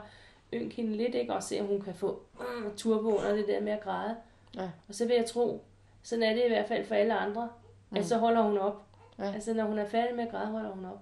[0.53, 1.33] ynke hende lidt, ikke?
[1.33, 4.15] Og se, om hun kan få mm, turbo under det der med at græde.
[4.55, 4.69] Ja.
[4.87, 5.63] Og så vil jeg tro,
[6.03, 7.49] sådan er det i hvert fald for alle andre,
[7.89, 7.97] mm.
[7.97, 8.85] at så holder hun op.
[9.19, 9.31] Ja.
[9.33, 11.01] Altså, når hun er færdig med at græde, holder hun op.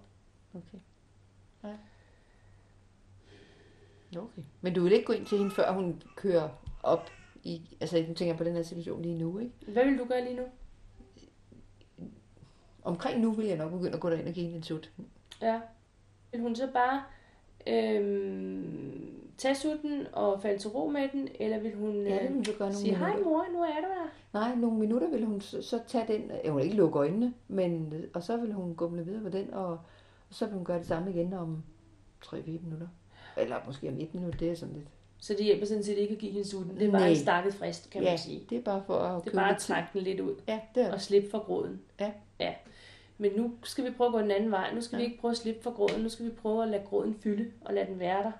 [0.53, 0.77] Okay.
[1.63, 1.75] Ja.
[4.19, 4.41] Okay.
[4.61, 6.49] Men du vil ikke gå ind til hende, før hun kører
[6.83, 7.09] op
[7.43, 7.77] i...
[7.81, 9.53] Altså, nu tænker jeg på den her situation lige nu, ikke?
[9.67, 10.43] Hvad vil du gøre lige nu?
[12.83, 14.91] Omkring nu vil jeg nok begynde at gå derind og give hende en sut.
[15.41, 15.61] Ja.
[16.31, 17.03] Vil hun så bare
[17.67, 22.27] øhm, tage sutten og falde til ro med den, eller vil hun Ja, det vil
[22.27, 24.09] øh, hun så gøre nogle sige, hej mor, nu er du der?
[24.33, 26.31] Nej, nogle minutter vil hun så, så tage den.
[26.43, 29.71] Jeg vil ikke lukke øjnene, men, og så vil hun gumle videre på den, og,
[29.71, 29.79] og
[30.29, 31.63] så vil hun gøre det samme igen om
[32.25, 32.87] 3-4 minutter.
[33.37, 34.87] Eller måske om et minut, det er sådan lidt.
[35.21, 36.77] Så det hjælper sådan set ikke at give hende sutten.
[36.79, 37.09] Det er bare Nej.
[37.09, 38.45] en stakket frist, kan ja, man sige.
[38.49, 40.83] det er bare for at Det er bare at trække den lidt ud Ja, det
[40.83, 41.81] er og slippe for gråden.
[41.99, 42.11] Ja.
[42.39, 42.53] ja.
[43.17, 44.73] Men nu skal vi prøve at gå den anden vej.
[44.73, 45.03] Nu skal ja.
[45.03, 46.01] Vi ikke prøve at slippe for gråden.
[46.01, 48.31] Nu skal vi prøve at lade gråden fylde og lade den være der.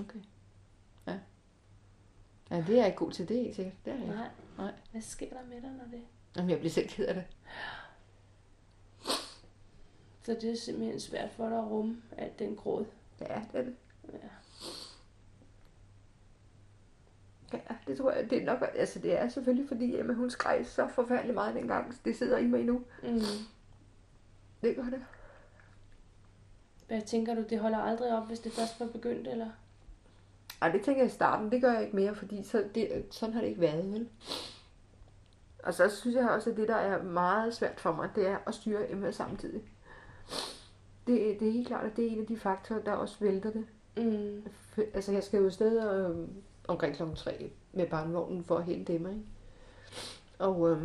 [0.00, 0.18] Okay.
[1.06, 1.14] Ja.
[2.50, 3.74] Ja, det er jeg ikke god til, det ikke sikkert.
[3.84, 4.04] Det er jeg.
[4.04, 4.16] ikke.
[4.16, 4.28] Nej.
[4.58, 4.72] Nej.
[4.90, 6.00] Hvad sker der med dig, når det...
[6.36, 7.24] Jamen, jeg bliver selv ked af det.
[10.22, 12.84] Så det er simpelthen svært for dig at rumme alt den gråd.
[13.20, 13.74] Ja, det er det.
[14.12, 14.18] Ja.
[17.52, 20.66] Ja, det tror jeg, det er nok, altså det er selvfølgelig fordi, at hun skreg
[20.66, 21.94] så forfærdeligt meget dengang.
[22.04, 22.82] Det sidder i mig endnu.
[23.02, 23.20] Mm.
[24.62, 25.04] Det gør det.
[26.86, 29.50] Hvad tænker du, det holder aldrig op, hvis det først var begyndt, eller?
[30.62, 33.32] Ej, det tænker jeg i starten, det gør jeg ikke mere, fordi så det, sådan
[33.34, 34.08] har det ikke været, vel?
[35.62, 38.38] Og så synes jeg også, at det, der er meget svært for mig, det er
[38.46, 39.62] at styre Emma samtidig.
[41.06, 43.50] Det, det er helt klart, at det er en af de faktorer, der også vælter
[43.50, 43.66] det.
[43.96, 44.44] Mm.
[44.94, 46.28] Altså, jeg skal jo afsted øh,
[46.68, 47.02] omkring kl.
[47.16, 49.22] 3 med barnvognen for at hente Emma, ikke?
[50.38, 50.82] Og øh,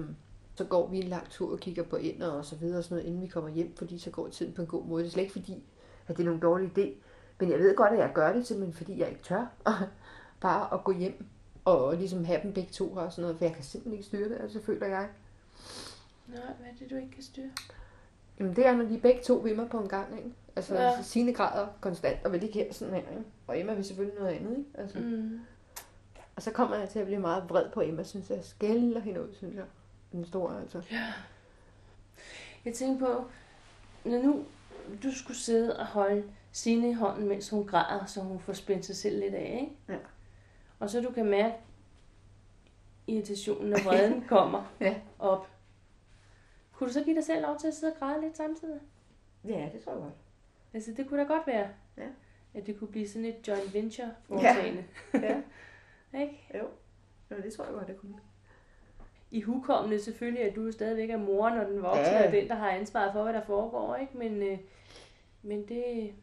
[0.56, 2.96] så går vi en lang tur og kigger på ender og så videre og sådan
[2.96, 5.04] noget, inden vi kommer hjem, fordi så går tiden på en god måde.
[5.04, 5.64] Det er slet ikke fordi,
[6.08, 6.90] at det er nogen dårlig idé,
[7.40, 9.46] men jeg ved godt, at jeg gør det simpelthen, fordi jeg ikke tør
[10.42, 11.26] bare at gå hjem
[11.66, 14.06] og ligesom have dem begge to her og sådan noget, for jeg kan simpelthen ikke
[14.06, 15.10] styre det, altså føler jeg.
[16.28, 17.50] Nej, hvad er det, du ikke kan styre?
[18.40, 20.30] Jamen det er, når de begge to ved mig på en gang, ikke?
[20.56, 21.02] Altså Ja.
[21.02, 23.24] sine grader konstant, og vil ikke her sådan her, ikke?
[23.48, 24.70] Og Emma vil selvfølgelig noget andet, ikke?
[24.74, 25.00] Altså.
[25.00, 25.40] Mm.
[26.36, 28.40] Og så kommer jeg til at blive meget vred på Emma, synes jeg.
[28.44, 29.66] Skælder hende ud, synes jeg.
[30.12, 30.84] Den store, altså.
[32.66, 33.24] Jeg tænker på,
[34.10, 34.46] når nu
[35.04, 38.86] du skulle sidde og holde Signe i hånden, mens hun græder, så hun får spændt
[38.86, 39.74] sig selv lidt af, ikke?
[39.90, 40.06] Ja.
[40.80, 41.56] Og så du kan mærke
[43.08, 44.96] irritationen, når vreden kommer Ja.
[45.20, 45.48] op.
[46.72, 48.80] Kunne du så give dig selv lov til at sidde og græde lidt samtidig?
[49.46, 50.14] Ja, det tror jeg godt.
[50.74, 51.68] Altså, det kunne da godt være.
[51.98, 52.08] Ja.
[52.54, 54.84] At det kunne blive sådan et joint venture foretagende.
[55.14, 55.42] Ja.
[56.22, 56.48] Ikke?
[56.56, 56.68] Jo.
[57.32, 58.20] jo, det tror jeg godt, det kunne.
[59.32, 62.20] I hukommende selvfølgelig, at du stadigvæk er moren og den voksne, Ja.
[62.20, 62.26] ja.
[62.28, 64.18] og den, der har ansvaret for, hvad der foregår, ikke?
[64.18, 64.58] Men, øh,
[65.42, 66.14] men det,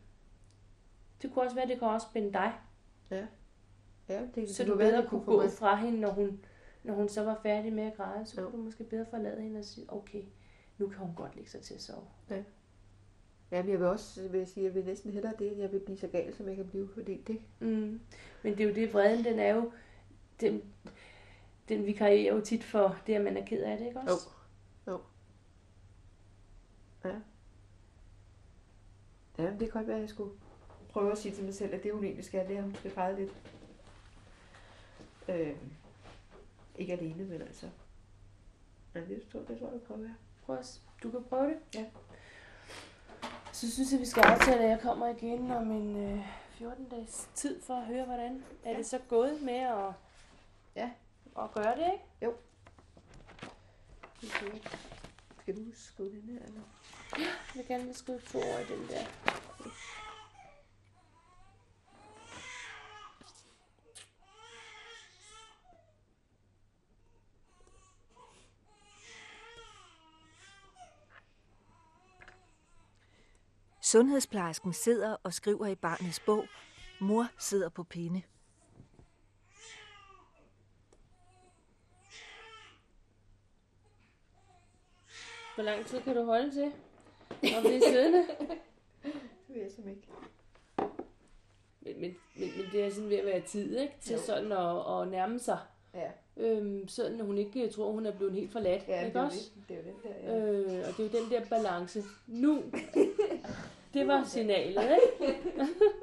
[1.22, 2.52] det kunne også være, at det kan også spænde dig.
[3.10, 3.26] Ja.
[4.08, 6.10] Ja, det, Så det du kunne være, bedre kunne få gå mig- fra hende, når
[6.10, 6.40] hun,
[6.82, 9.58] når hun så var færdig med at græde, så kunne du måske bedre forlade hende
[9.58, 10.22] og sige, okay,
[10.78, 12.04] nu kan hun godt lægge sig til at sove.
[12.30, 12.42] Ja.
[13.50, 15.80] Ja, men jeg vil også vil jeg sige, jeg vil næsten hellere det, jeg vil
[15.80, 17.40] blive så gal, som jeg kan blive, fordi det...
[17.60, 18.00] Mm.
[18.42, 19.72] Men det er jo det, vreden, den er jo,
[20.40, 20.62] den,
[21.68, 24.28] den vikarierer jo tit for det, at man er ked af det, ikke også?
[24.86, 24.92] Jo.
[24.92, 25.00] Jo.
[27.04, 27.20] Ja.
[29.38, 30.32] Ja, det kan godt være, at jeg skulle
[30.88, 32.74] prøve at sige til mig selv, at det hun egentlig skal, det er, at hun
[32.74, 33.32] skal lidt.
[35.28, 35.56] Øh,
[36.78, 37.66] ikke alene, men altså.
[38.94, 40.08] Ja, det tror, det tror jeg, jeg prøver.
[40.42, 41.58] Prøv at, du kan prøve det?
[41.74, 41.86] Ja.
[43.60, 47.28] Så synes jeg, vi skal aftale, at jeg kommer igen om en øh, 14 dages
[47.34, 48.76] tid for at høre, hvordan er Ja.
[48.78, 49.92] det så gået med at,
[50.76, 50.90] ja.
[51.42, 52.04] at gøre det, ikke?
[52.22, 52.34] Jo.
[54.22, 54.58] Okay.
[55.42, 56.60] Skal du skrive den her, eller?
[57.18, 59.04] Jeg vil gerne skrive to år i den der.
[73.90, 76.44] Sundhedsplejersken sidder og skriver i barnets bog.
[77.00, 78.22] Mor sidder på pinde.
[85.54, 86.72] Hvor lang tid kan du holde til?
[87.56, 88.26] Og blive siddende?
[89.02, 90.08] Det ved jeg simpelthen ikke.
[91.80, 93.94] Men, men, men, men det er sådan ved at være tid, ikke?
[94.00, 94.22] Til Jo.
[94.22, 95.58] sådan at, at nærme sig.
[95.94, 96.10] Ja.
[96.36, 98.88] Øhm, sådan at hun ikke tror, hun er blevet helt forladt.
[98.88, 99.50] Ja, ikke det er også?
[99.54, 99.68] det.
[99.68, 100.50] Det er jo den der, ja.
[100.52, 102.02] Øh, og det er jo den der balance.
[102.26, 102.62] Nu,
[103.94, 105.34] det var signalet, ikke?